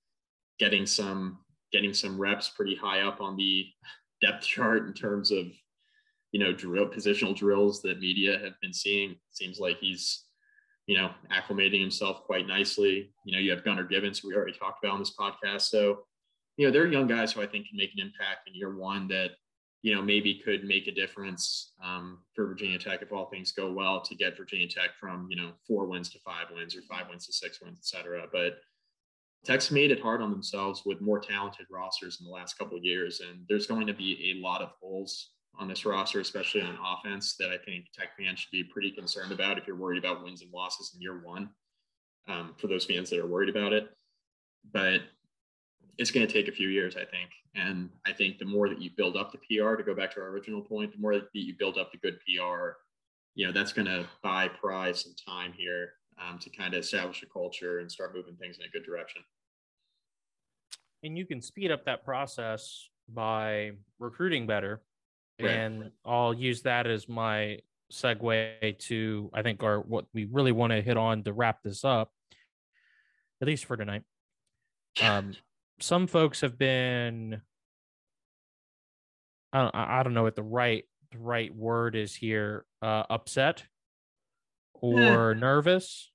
[0.60, 1.40] getting some
[1.72, 3.66] getting some reps pretty high up on the
[4.22, 5.48] depth chart in terms of
[6.32, 9.16] you know drill positional drills that media have been seeing.
[9.32, 10.26] Seems like he's
[10.88, 13.14] you know acclimating himself quite nicely.
[13.26, 15.62] You know, you have Gunnar Givens, who we already talked about on this podcast.
[15.64, 16.00] So
[16.58, 19.08] you know, they're young guys who I think can make an impact in year one
[19.08, 19.32] that
[19.82, 23.72] you know, maybe could make a difference um, for Virginia Tech if all things go
[23.72, 27.10] well to get Virginia Tech from, you know, four wins to five wins or five
[27.10, 28.28] wins to six wins, et cetera.
[28.32, 28.60] But
[29.44, 32.84] Tech's made it hard on themselves with more talented rosters in the last couple of
[32.84, 33.22] years.
[33.22, 37.36] And there's going to be a lot of holes on this roster, especially on offense,
[37.40, 40.42] that I think Tech fans should be pretty concerned about if you're worried about wins
[40.42, 41.50] and losses in year one.
[42.28, 43.90] Um, for those fans that are worried about it.
[44.72, 45.02] But
[45.98, 47.32] it's going to take a few years, I think.
[47.56, 50.22] And I think the more that you build up the PR, to go back to
[50.22, 52.74] our original point, the more that you build up the good PR,
[53.34, 57.24] you know, that's going to buy Pry some time here um, to kind of establish
[57.24, 59.22] a culture and start moving things in a good direction.
[61.04, 64.82] And you can speed up that process by recruiting better.
[65.42, 65.50] Right.
[65.50, 67.60] And I'll use that as my
[67.92, 71.84] segue to, I think, our what we really want to hit on to wrap this
[71.84, 72.12] up,
[73.42, 74.04] at least for tonight.
[75.02, 75.36] Um,
[75.80, 77.42] some folks have been
[79.54, 83.64] I don't, I don't know what the right the right word is here uh, upset
[84.74, 86.11] or nervous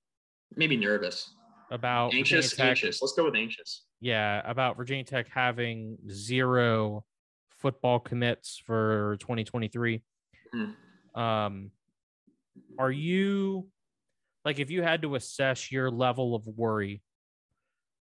[0.56, 1.34] maybe nervous
[1.70, 7.04] about anxious Tech, anxious let's go with anxious yeah about virginia tech having zero
[7.58, 10.02] football commits for 2023
[10.54, 11.20] mm-hmm.
[11.20, 11.70] um
[12.78, 13.66] are you
[14.44, 17.02] like if you had to assess your level of worry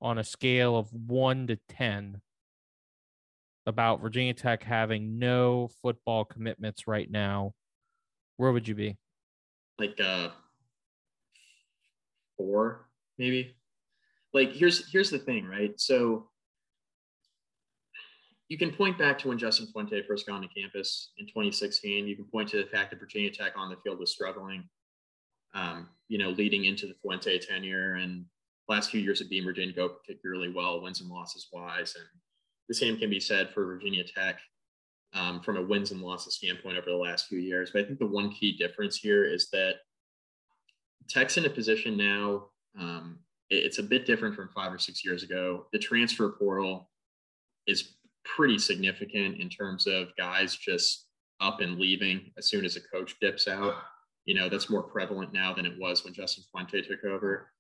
[0.01, 2.20] on a scale of one to 10
[3.66, 7.53] about Virginia Tech having no football commitments right now,
[8.36, 8.99] where would you be?
[9.78, 10.30] Like uh
[12.43, 12.88] four,
[13.18, 13.55] maybe.
[14.34, 15.78] Like here's here's the thing, right?
[15.78, 16.28] So
[18.49, 22.07] you can point back to when Justin Fuente first got on campus in 2016.
[22.07, 24.68] You can point to the fact that Virginia Tech on the field was struggling,
[25.55, 27.95] um, you know, leading into the Fuente tenure.
[27.95, 28.24] And
[28.68, 31.95] last few years at Beamer didn't go particularly well, wins and losses wise.
[31.97, 32.07] And
[32.68, 34.38] the same can be said for Virginia Tech
[35.14, 37.70] um, from a wins and losses standpoint over the last few years.
[37.72, 39.76] But I think the one key difference here is that
[41.09, 42.46] Tech's in a position now,
[42.78, 43.18] um,
[43.50, 45.66] it's a bit different from five or six years ago.
[45.72, 46.88] The transfer portal
[47.66, 51.07] is pretty significant in terms of guys just
[51.40, 53.74] up and leaving as soon as a coach dips out.
[54.24, 57.53] You know, that's more prevalent now than it was when Justin Fuente took over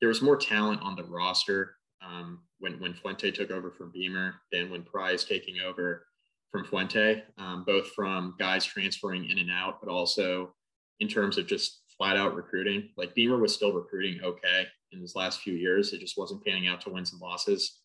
[0.00, 4.34] there was more talent on the roster um, when when Fuente took over from Beamer
[4.52, 6.06] than when Pry is taking over
[6.52, 10.54] from Fuente, um, both from guys transferring in and out, but also
[11.00, 12.90] in terms of just flat out recruiting.
[12.96, 15.92] Like Beamer was still recruiting okay in his last few years.
[15.92, 17.78] It just wasn't panning out to wins and losses.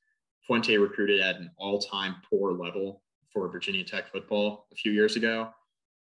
[0.46, 5.50] Fuente recruited at an all-time poor level for Virginia Tech football a few years ago.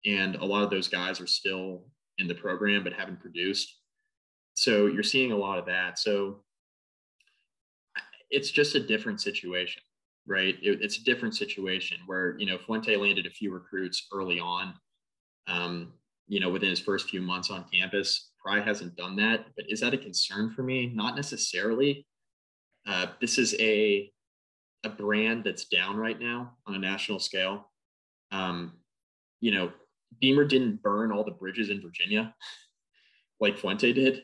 [0.06, 1.86] And a lot of those guys are still
[2.18, 3.76] in the program but haven't produced
[4.56, 6.00] so you're seeing a lot of that.
[6.00, 6.38] So
[8.32, 9.84] it's just a different situation,
[10.26, 10.56] right?
[10.62, 14.74] It, it's a different situation where, you know, Fuente landed a few recruits early on,
[15.48, 15.94] um,
[16.28, 18.32] you know, within his first few months on campus.
[18.44, 20.92] Pry hasn't done that, but is that a concern for me?
[20.94, 22.06] Not necessarily.
[22.88, 24.12] Uh, this is a,
[24.84, 27.72] a brand that's down right now on a national scale.
[28.32, 28.74] Um,
[29.42, 29.72] you know,
[30.22, 32.34] Beamer didn't burn all the bridges in Virginia
[33.40, 34.24] like Fuente did.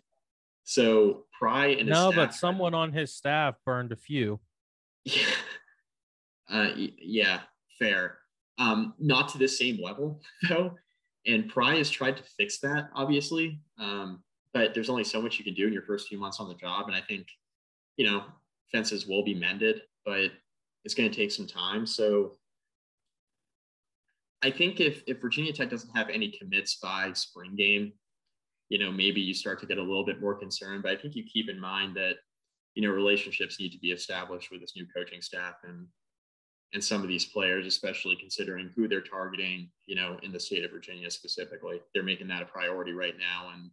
[0.64, 4.40] So Pry and no, but someone on his staff burned a few.
[5.04, 5.34] Yeah,
[6.48, 7.40] uh, yeah,
[7.80, 8.20] fair.
[8.60, 10.76] Um, not to the same level though,
[11.26, 13.62] and Pry has tried to fix that, obviously.
[13.78, 16.48] Um, but there's only so much you can do in your first few months on
[16.50, 17.28] the job, and I think,
[17.98, 18.24] you know,
[18.72, 20.32] fences will be mended, but
[20.84, 21.86] it's going to take some time.
[21.86, 22.38] So
[24.42, 27.94] I think if if Virginia Tech doesn't have any commits by spring game,
[28.70, 30.84] you know, maybe you start to get a little bit more concerned.
[30.84, 32.16] But I think you keep in mind that,
[32.74, 35.86] you know, relationships need to be established with this new coaching staff and
[36.74, 40.64] and some of these players, especially considering who they're targeting, you know, in the state
[40.64, 41.82] of Virginia specifically.
[41.94, 43.52] They're making that a priority right now.
[43.54, 43.70] And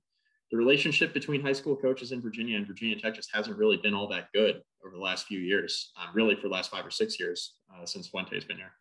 [0.50, 3.94] the relationship between high school coaches in Virginia and Virginia Tech just hasn't really been
[3.94, 6.90] all that good over the last few years, um, really for the last five or
[6.90, 8.72] six years uh, since Fuente's been here.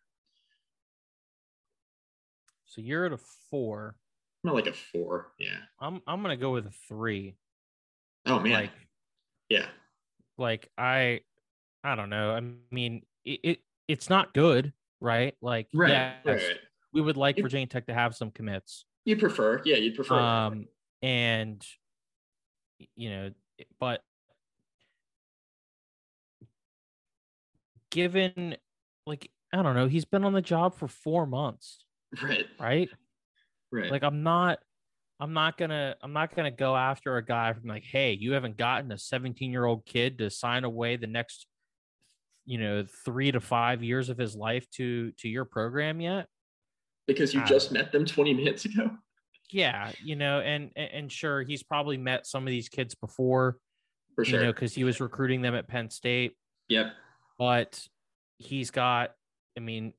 [2.66, 3.18] So you're at a
[3.50, 3.96] four.
[4.44, 5.32] I'm like a four.
[5.38, 5.56] Yeah.
[5.80, 7.34] I'm I'm gonna go with a three.
[8.26, 8.52] Oh man.
[8.52, 8.70] Like,
[9.48, 9.66] yeah.
[10.36, 11.20] Like I,
[11.84, 12.32] I don't know.
[12.32, 12.40] I
[12.70, 13.58] mean, it, it
[13.88, 15.34] it's not good, right?
[15.40, 16.42] Like, right, right.
[16.92, 18.84] we would like Virginia Tech to have some commits.
[19.04, 20.14] You prefer, yeah, you'd prefer.
[20.14, 20.66] Um,
[21.02, 21.64] and
[22.94, 23.30] you know,
[23.80, 24.02] but
[27.90, 28.56] given
[29.06, 29.86] like I don't know.
[29.86, 31.84] He's been on the job for four months.
[32.22, 32.46] Right.
[32.58, 32.88] Right.
[33.70, 33.90] Right.
[33.90, 34.60] Like I'm not.
[35.20, 35.94] I'm not gonna.
[36.00, 39.50] I'm not gonna go after a guy from like, hey, you haven't gotten a 17
[39.52, 41.46] year old kid to sign away the next,
[42.48, 46.26] you know, three to five years of his life to to your program yet.
[47.06, 48.90] Because you uh, just met them 20 minutes ago.
[49.50, 53.58] Yeah, you know, and and sure, he's probably met some of these kids before.
[54.14, 54.40] For sure.
[54.40, 56.36] You know, because he was recruiting them at Penn State.
[56.68, 56.86] Yep.
[57.38, 57.86] But
[58.38, 59.12] he's got.
[59.56, 59.92] I mean,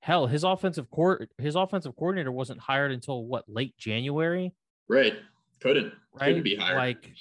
[0.00, 4.52] hell, his offensive court, his offensive coordinator wasn't hired until what late January.
[4.88, 5.14] Right.
[5.60, 5.92] Couldn't.
[6.12, 6.26] Right.
[6.26, 6.76] Couldn't be hired.
[6.76, 7.12] Like,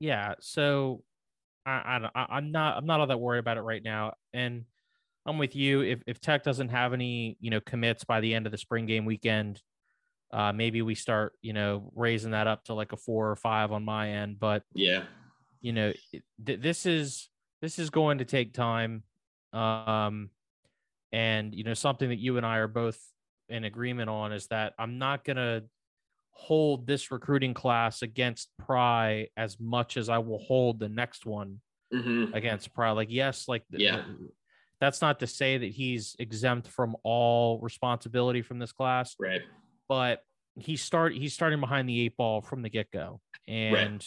[0.00, 0.34] yeah.
[0.40, 1.04] So,
[1.66, 4.64] I, I I'm not I'm not all that worried about it right now, and
[5.26, 5.82] I'm with you.
[5.82, 8.86] If if Tech doesn't have any you know commits by the end of the spring
[8.86, 9.60] game weekend,
[10.32, 13.72] uh, maybe we start you know raising that up to like a four or five
[13.72, 14.38] on my end.
[14.38, 15.02] But yeah,
[15.60, 15.92] you know
[16.44, 17.28] th- this is
[17.60, 19.02] this is going to take time.
[19.52, 20.30] Um,
[21.12, 22.98] and you know something that you and I are both
[23.48, 25.62] in agreement on is that I'm not gonna
[26.36, 31.60] hold this recruiting class against Pry as much as I will hold the next one
[31.92, 32.34] mm-hmm.
[32.34, 32.90] against Pry.
[32.90, 34.04] Like, yes, like yeah,
[34.80, 39.40] that's not to say that he's exempt from all responsibility from this class, right?
[39.88, 40.20] But
[40.56, 44.06] he start he's starting behind the eight ball from the get go, and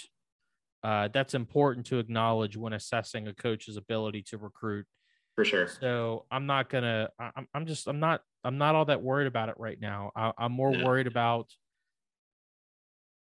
[0.83, 1.05] right.
[1.05, 4.85] uh, that's important to acknowledge when assessing a coach's ability to recruit.
[5.35, 5.67] For sure.
[5.67, 7.09] So I'm not gonna.
[7.19, 7.87] I'm, I'm just.
[7.87, 8.21] I'm not.
[8.43, 10.11] I'm not all that worried about it right now.
[10.15, 10.85] I, am more yeah.
[10.85, 11.49] worried about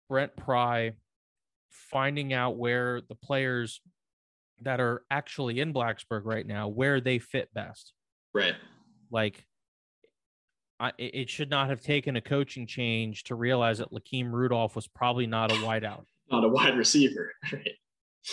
[0.10, 0.94] Brent Pry
[1.70, 3.82] finding out where the players
[4.62, 7.94] that are actually in Blacksburg right now, where they fit best.
[8.34, 8.56] Right.
[9.12, 9.46] Like,
[10.80, 14.88] I, it should not have taken a coaching change to realize that Lakeem Rudolph was
[14.88, 16.06] probably not a wideout.
[16.32, 17.32] Not a wide receiver.
[17.52, 17.78] Right.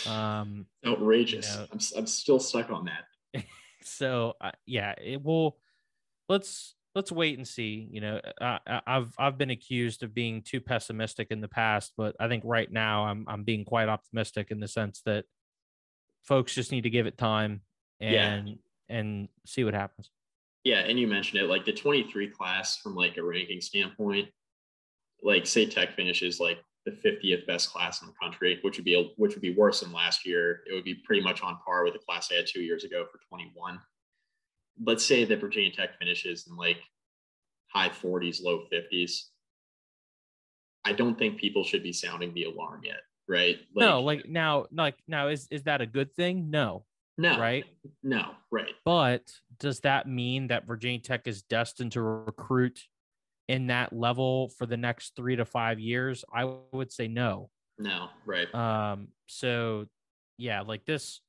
[0.06, 1.52] Um, outrageous.
[1.52, 3.44] You know, I'm, I'm still stuck on that.
[3.82, 5.58] so uh, yeah, it will.
[6.28, 7.88] Let's let's wait and see.
[7.90, 12.16] You know, I, I've I've been accused of being too pessimistic in the past, but
[12.18, 15.24] I think right now I'm I'm being quite optimistic in the sense that
[16.24, 17.62] folks just need to give it time
[18.00, 18.54] and yeah.
[18.88, 20.10] and see what happens.
[20.64, 24.28] Yeah, and you mentioned it like the 23 class from like a ranking standpoint,
[25.22, 28.94] like say Tech finishes like the 50th best class in the country, which would be
[28.94, 30.60] a, which would be worse than last year.
[30.70, 33.06] It would be pretty much on par with the class I had two years ago
[33.10, 33.80] for 21
[34.82, 36.78] let's say that Virginia Tech finishes in like
[37.72, 39.24] high 40s, low 50s.
[40.84, 43.58] I don't think people should be sounding the alarm yet, right?
[43.74, 46.50] Like, no, like now, like now, is is that a good thing?
[46.50, 46.84] No.
[47.18, 47.38] No.
[47.38, 47.66] Right?
[48.02, 48.72] No, right.
[48.84, 52.80] But does that mean that Virginia Tech is destined to recruit
[53.46, 56.24] in that level for the next three to five years?
[56.32, 57.50] I would say no.
[57.78, 58.52] No, right.
[58.54, 59.86] Um, so
[60.38, 61.20] yeah, like this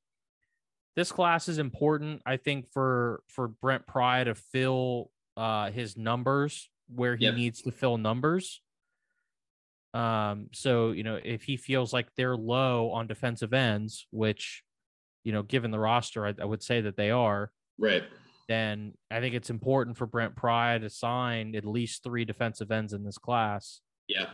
[0.96, 6.70] this class is important, I think, for for Brent Pry to fill uh, his numbers
[6.94, 7.36] where he yep.
[7.36, 8.62] needs to fill numbers.
[9.94, 14.64] Um, so you know, if he feels like they're low on defensive ends, which
[15.24, 18.04] you know, given the roster, I, I would say that they are right.
[18.48, 22.92] Then I think it's important for Brent Pry to sign at least three defensive ends
[22.92, 23.80] in this class.
[24.10, 24.28] Yeah.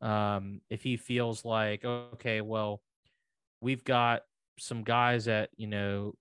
[0.00, 2.82] Um, if he feels like okay, well,
[3.60, 4.22] we've got
[4.58, 6.14] some guys at you know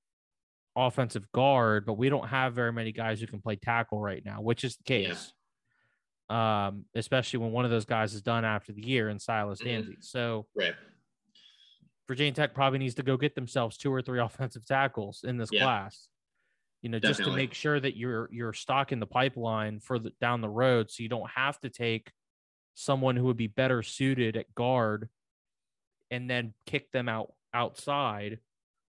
[0.76, 4.42] offensive guard, but we don't have very many guys who can play tackle right now,
[4.42, 5.34] which is the case.
[6.30, 6.68] Yeah.
[6.68, 9.92] Um, especially when one of those guys is done after the year in Silas mm-hmm.
[10.00, 10.74] So right.
[12.08, 15.50] Virginia Tech probably needs to go get themselves two or three offensive tackles in this
[15.52, 15.64] yeah.
[15.64, 16.08] class.
[16.82, 17.24] You know, Definitely.
[17.24, 20.90] just to make sure that you're you're stocking the pipeline for the down the road,
[20.90, 22.12] so you don't have to take
[22.74, 25.10] someone who would be better suited at guard
[26.10, 28.40] and then kick them out outside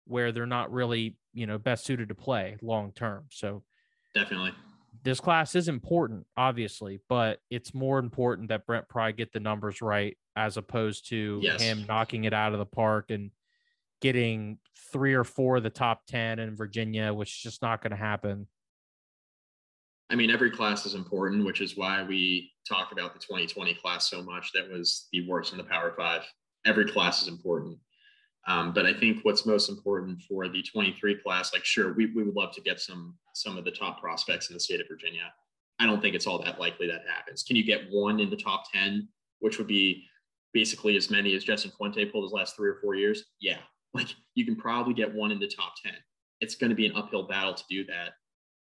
[0.07, 3.25] where they're not really, you know, best suited to play long term.
[3.31, 3.63] So
[4.15, 4.53] definitely
[5.03, 9.81] this class is important, obviously, but it's more important that Brent Pry get the numbers
[9.81, 11.61] right as opposed to yes.
[11.61, 13.31] him knocking it out of the park and
[14.01, 14.59] getting
[14.93, 17.97] three or four of the top 10 in Virginia, which is just not going to
[17.97, 18.47] happen.
[20.11, 24.11] I mean, every class is important, which is why we talk about the 2020 class
[24.11, 24.53] so much.
[24.53, 26.23] That was the worst in the Power Five.
[26.67, 27.79] Every class is important.
[28.47, 32.23] Um, but I think what's most important for the 23 class, like sure, we, we
[32.23, 35.33] would love to get some some of the top prospects in the state of Virginia.
[35.79, 37.43] I don't think it's all that likely that happens.
[37.43, 40.05] Can you get one in the top 10, which would be
[40.53, 43.25] basically as many as Justin Fuente pulled his last three or four years?
[43.41, 43.59] Yeah.
[43.93, 45.93] Like you can probably get one in the top 10.
[46.41, 48.11] It's going to be an uphill battle to do that.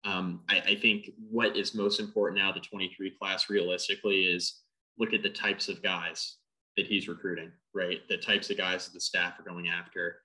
[0.07, 4.61] Um, I, I think what is most important now, the 23 class realistically, is
[4.99, 6.35] look at the types of guys
[6.77, 7.99] that he's recruiting, right?
[8.09, 10.21] The types of guys that the staff are going after.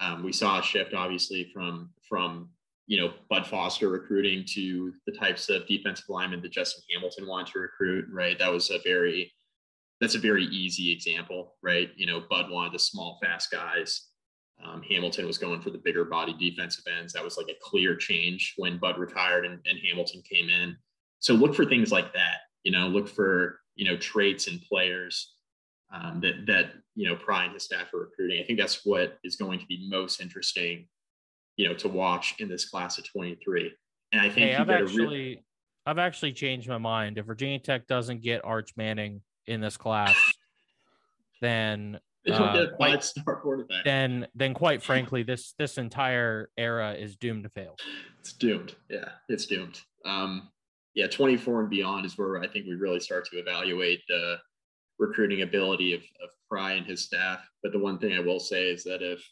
[0.00, 2.48] Um, we saw a shift, obviously, from from
[2.86, 7.52] you know, Bud Foster recruiting to the types of defensive linemen that Justin Hamilton wanted
[7.52, 8.38] to recruit, right?
[8.38, 9.32] That was a very,
[10.00, 11.90] that's a very easy example, right?
[11.96, 14.08] You know, Bud wanted the small, fast guys.
[14.64, 17.12] Um, Hamilton was going for the bigger body defensive ends.
[17.12, 20.76] That was like a clear change when Bud retired and, and Hamilton came in.
[21.20, 25.34] So look for things like that, you know, look for, you know, traits and players
[25.94, 28.40] um, that, that, you know, Pry and his staff are recruiting.
[28.40, 30.86] I think that's what is going to be most interesting
[31.56, 33.72] you know, to watch in this class of 23.
[34.12, 35.44] And I think hey, I've actually
[35.86, 37.18] I've actually changed my mind.
[37.18, 40.14] If Virginia Tech doesn't get Arch Manning in this class,
[41.40, 41.98] then
[42.30, 43.04] uh, quite,
[43.84, 47.76] then then quite frankly, this this entire era is doomed to fail.
[48.20, 48.74] It's doomed.
[48.88, 49.80] Yeah, it's doomed.
[50.04, 50.48] Um,
[50.94, 54.36] yeah, 24 and beyond is where I think we really start to evaluate the
[54.98, 57.48] recruiting ability of, of Pry and his staff.
[57.62, 59.26] But the one thing I will say is that if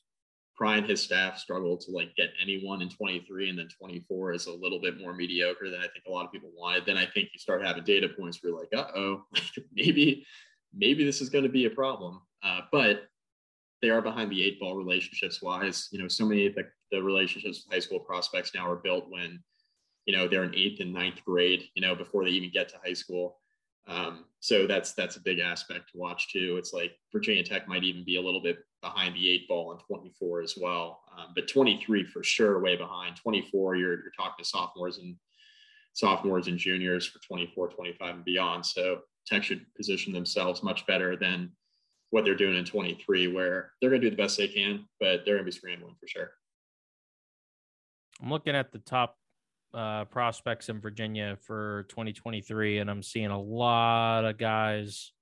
[0.57, 4.47] Pry and his staff struggle to like get anyone in 23 and then 24 is
[4.47, 7.05] a little bit more mediocre than I think a lot of people wanted, then I
[7.05, 9.23] think you start having data points where you're like, uh-oh,
[9.75, 10.25] maybe,
[10.75, 12.23] maybe this is going to be a problem.
[12.43, 13.03] Uh, but
[13.83, 15.89] they are behind the eight ball relationships wise.
[15.93, 19.11] You know, so many of the, the relationships with high school prospects now are built
[19.11, 19.43] when,
[20.07, 22.77] you know, they're in eighth and ninth grade, you know, before they even get to
[22.83, 23.40] high school.
[23.87, 26.57] Um, so that's that's a big aspect to watch too.
[26.59, 29.79] It's like Virginia Tech might even be a little bit behind the eight ball in
[29.79, 33.17] 24 as well, um, but 23 for sure way behind.
[33.17, 35.17] 24, you're you're talking to sophomores and
[35.93, 38.65] sophomores and juniors for 24, 25 and beyond.
[38.65, 41.53] So Tech should position themselves much better than
[42.11, 45.25] what they're doing in 23, where they're going to do the best they can, but
[45.25, 46.31] they're going to be scrambling for sure.
[48.23, 49.17] I'm looking at the top
[49.75, 55.13] uh, prospects in Virginia for 2023, and I'm seeing a lot of guys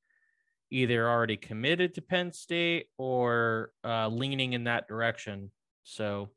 [0.70, 5.50] either already committed to Penn State or uh, leaning in that direction.
[5.84, 6.30] So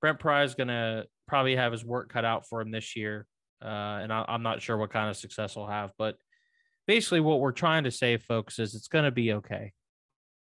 [0.00, 3.26] Brent Pry is going to probably have his work cut out for him this year.
[3.62, 6.16] Uh, and I, am not sure what kind of success he'll have, but
[6.86, 9.72] basically what we're trying to say, folks, is it's going to be okay.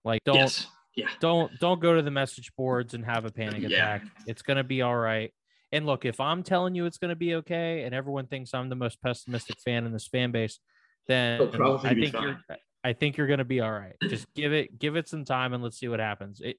[0.05, 0.67] Like, don't, yes.
[0.95, 1.09] yeah.
[1.19, 3.67] don't, don't go to the message boards and have a panic yeah.
[3.67, 4.03] attack.
[4.25, 5.33] It's going to be all right.
[5.71, 8.69] And look, if I'm telling you it's going to be okay, and everyone thinks I'm
[8.69, 10.59] the most pessimistic fan in this fan base,
[11.07, 11.41] then
[11.83, 12.39] I think you're
[12.83, 13.95] I think you're going to be all right.
[14.03, 16.41] Just give it give it some time and let's see what happens.
[16.41, 16.57] It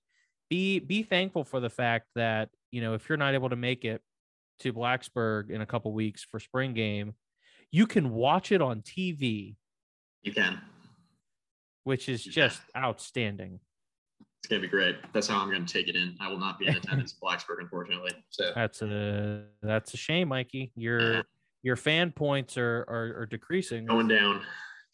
[0.48, 3.84] be be thankful for the fact that you know if you're not able to make
[3.84, 4.02] it
[4.60, 7.14] to Blacksburg in a couple weeks for spring game,
[7.70, 9.56] you can watch it on TV.
[10.22, 10.60] You can,
[11.84, 12.84] which is you just can.
[12.84, 13.60] outstanding.
[14.42, 14.96] It's gonna be great.
[15.12, 16.16] That's how I'm gonna take it in.
[16.18, 18.12] I will not be in attendance at Blacksburg, unfortunately.
[18.30, 20.72] So that's a that's a shame, Mikey.
[20.76, 21.22] Your yeah.
[21.62, 23.84] your fan points are, are, are decreasing.
[23.84, 24.40] Going down.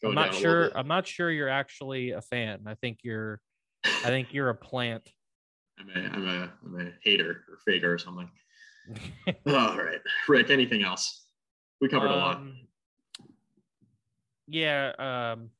[0.01, 0.69] Going I'm not sure.
[0.75, 2.61] I'm not sure you're actually a fan.
[2.67, 3.39] I think you're.
[3.85, 5.09] I think you're a plant.
[5.79, 8.29] I'm a I'm a I'm a hater or faker or something.
[9.47, 10.49] All right, Rick.
[10.49, 11.25] Anything else?
[11.79, 12.35] We covered um, a lot.
[12.35, 12.57] Um,
[14.47, 14.91] yeah.
[14.99, 15.51] Um,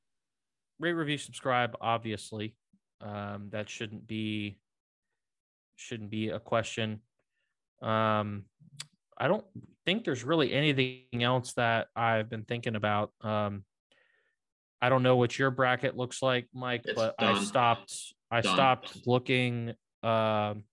[0.78, 1.78] rate, review, subscribe.
[1.80, 2.54] Obviously.
[3.02, 4.60] Um, that shouldn't be
[5.76, 7.02] shouldn't be a question.
[7.82, 8.46] Um,
[9.18, 9.46] I don't
[9.86, 13.12] think there's really anything else that I've been thinking about.
[13.22, 13.64] Um,
[14.82, 17.36] I don't know what your bracket looks like, Mike, it's but done.
[17.36, 18.14] I stopped.
[18.30, 18.54] I done.
[18.54, 19.74] stopped looking
[20.04, 20.64] um,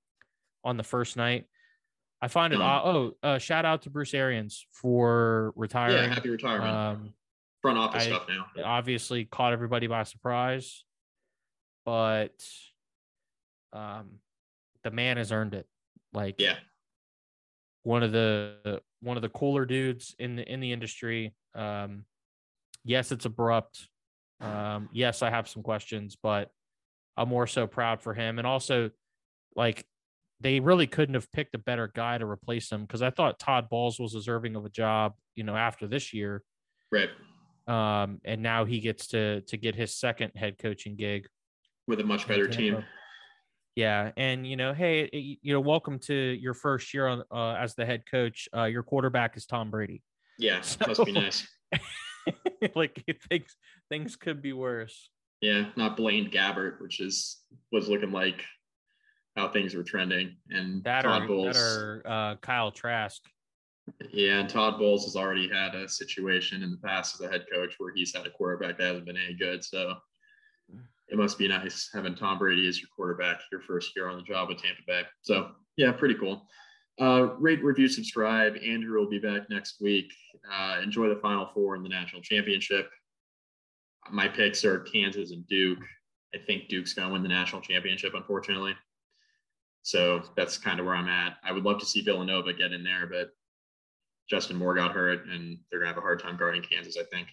[0.62, 1.46] on the first night.
[2.20, 2.60] I find it.
[2.60, 6.08] oh, uh, shout out to Bruce Arians for retiring.
[6.08, 6.70] Yeah, happy retirement.
[6.70, 7.14] Um,
[7.60, 8.46] Front office I stuff now.
[8.64, 10.84] Obviously, caught everybody by surprise
[11.84, 12.44] but
[13.72, 14.18] um,
[14.82, 15.66] the man has earned it.
[16.12, 16.56] Like, yeah,
[17.82, 21.34] one of the one of the cooler dudes in the in the industry.
[21.54, 22.04] Um,
[22.84, 23.88] yes, it's abrupt.
[24.40, 26.50] Um, yes, I have some questions, but
[27.16, 28.38] I'm more so proud for him.
[28.38, 28.90] And also,
[29.56, 29.86] like,
[30.40, 33.68] they really couldn't have picked a better guy to replace him because I thought Todd
[33.70, 36.42] Bowles was deserving of a job, you know, after this year.
[36.92, 37.08] Right.
[37.66, 41.26] Um, and now he gets to to get his second head coaching gig
[41.86, 42.84] with a much better team.
[43.76, 47.74] Yeah, and you know, hey, you know, welcome to your first year on uh, as
[47.74, 48.48] the head coach.
[48.56, 50.02] Uh, your quarterback is Tom Brady.
[50.38, 51.46] Yeah, so, must be nice.
[52.74, 53.56] like things
[53.88, 55.10] things could be worse.
[55.40, 58.44] Yeah, not Blaine Gabbert, which is was looking like
[59.36, 63.20] how things were trending, and that Todd or, Bowles, that or uh, Kyle Trask.
[64.12, 67.44] Yeah, and Todd Bowles has already had a situation in the past as a head
[67.52, 69.62] coach where he's had a quarterback that hasn't been any good.
[69.64, 69.94] So
[71.08, 74.22] it must be nice having Tom Brady as your quarterback your first year on the
[74.22, 75.02] job with Tampa Bay.
[75.22, 76.46] So yeah, pretty cool.
[77.00, 78.54] Uh, rate, review, subscribe.
[78.64, 80.12] Andrew will be back next week.
[80.50, 82.88] Uh, enjoy the Final Four and the national championship.
[84.10, 85.82] My picks are Kansas and Duke.
[86.34, 88.74] I think Duke's going to win the national championship, unfortunately.
[89.82, 91.36] So that's kind of where I'm at.
[91.44, 93.30] I would love to see Villanova get in there, but
[94.28, 97.28] Justin Moore got hurt and they're gonna have a hard time guarding Kansas, I think.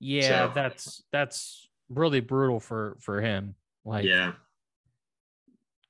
[0.00, 3.54] Yeah, so, that's that's really brutal for for him.
[3.84, 4.32] Like yeah.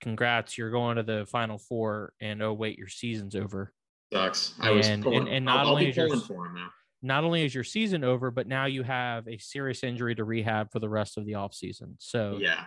[0.00, 3.72] Congrats, you're going to the final four and oh wait, your season's over.
[4.12, 4.54] Sucks.
[4.60, 6.70] I was and, pulling, and, and not I'll, only I'll is your, for him now.
[7.02, 10.72] Not only is your season over, but now you have a serious injury to rehab
[10.72, 11.94] for the rest of the offseason.
[11.98, 12.64] So yeah,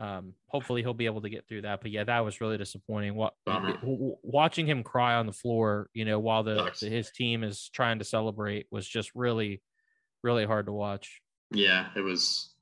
[0.00, 1.82] um, hopefully he'll be able to get through that.
[1.82, 3.14] But yeah, that was really disappointing.
[3.14, 3.34] What
[4.22, 7.98] watching him cry on the floor, you know, while the, the, his team is trying
[7.98, 9.62] to celebrate was just really,
[10.22, 11.20] really hard to watch.
[11.52, 12.54] Yeah, it was.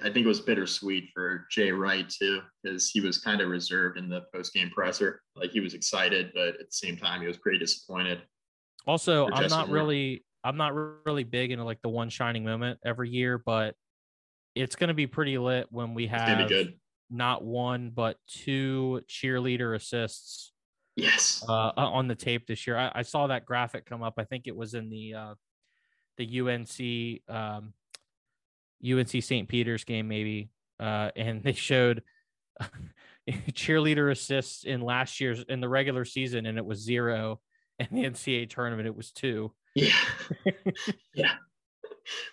[0.00, 3.98] I think it was bittersweet for Jay Wright too, because he was kind of reserved
[3.98, 5.20] in the post game presser.
[5.36, 8.22] Like he was excited, but at the same time, he was pretty disappointed.
[8.86, 13.10] Also, I'm not really, I'm not really big into like the one shining moment every
[13.10, 13.74] year, but
[14.54, 16.50] it's going to be pretty lit when we have
[17.10, 20.52] not one but two cheerleader assists.
[20.96, 21.44] Yes.
[21.48, 24.14] Uh, on the tape this year, I, I, saw that graphic come up.
[24.18, 25.34] I think it was in the uh,
[26.18, 27.72] the UNC um,
[28.84, 29.48] UNC St.
[29.48, 32.02] Peter's game, maybe, uh, and they showed
[33.52, 37.40] cheerleader assists in last year's in the regular season, and it was zero,
[37.78, 39.52] and the NCAA tournament it was two.
[39.74, 39.92] Yeah,
[41.14, 41.34] yeah,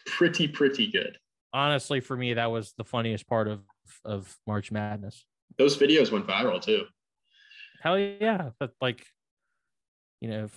[0.06, 1.18] pretty pretty good
[1.54, 3.62] honestly, for me, that was the funniest part of
[4.06, 5.26] of March Madness.
[5.58, 6.86] Those videos went viral too.
[7.82, 8.50] Hell yeah!
[8.60, 9.06] But like,
[10.22, 10.50] you know,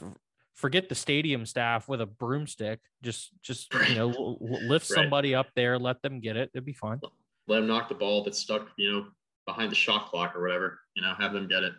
[0.54, 2.80] forget the stadium staff with a broomstick.
[3.02, 4.96] Just, just you know, lift right.
[4.96, 6.50] somebody up there, let them get it.
[6.54, 7.00] It'd be fun.
[7.48, 9.06] Let them knock the ball that's stuck, you know,
[9.46, 10.78] behind the shot clock or whatever.
[10.94, 11.72] You know, have them get it.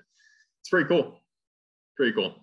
[0.61, 1.19] It's pretty cool.
[1.95, 2.35] Pretty cool.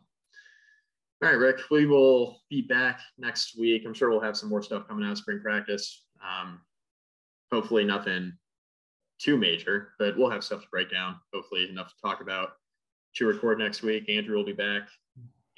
[1.22, 3.82] All right, Rick, we will be back next week.
[3.84, 6.06] I'm sure we'll have some more stuff coming out of spring practice.
[6.24, 6.60] Um,
[7.52, 8.32] hopefully nothing
[9.18, 11.16] too major, but we'll have stuff to break down.
[11.34, 12.52] Hopefully enough to talk about
[13.16, 14.08] to record next week.
[14.08, 14.88] Andrew will be back.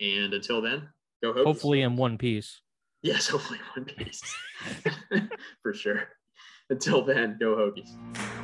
[0.03, 0.88] And until then,
[1.22, 1.44] go Hokies.
[1.44, 2.61] Hopefully in one piece.
[3.03, 4.20] Yes, hopefully in one piece.
[5.62, 6.09] For sure.
[6.70, 8.41] Until then, go Hokies.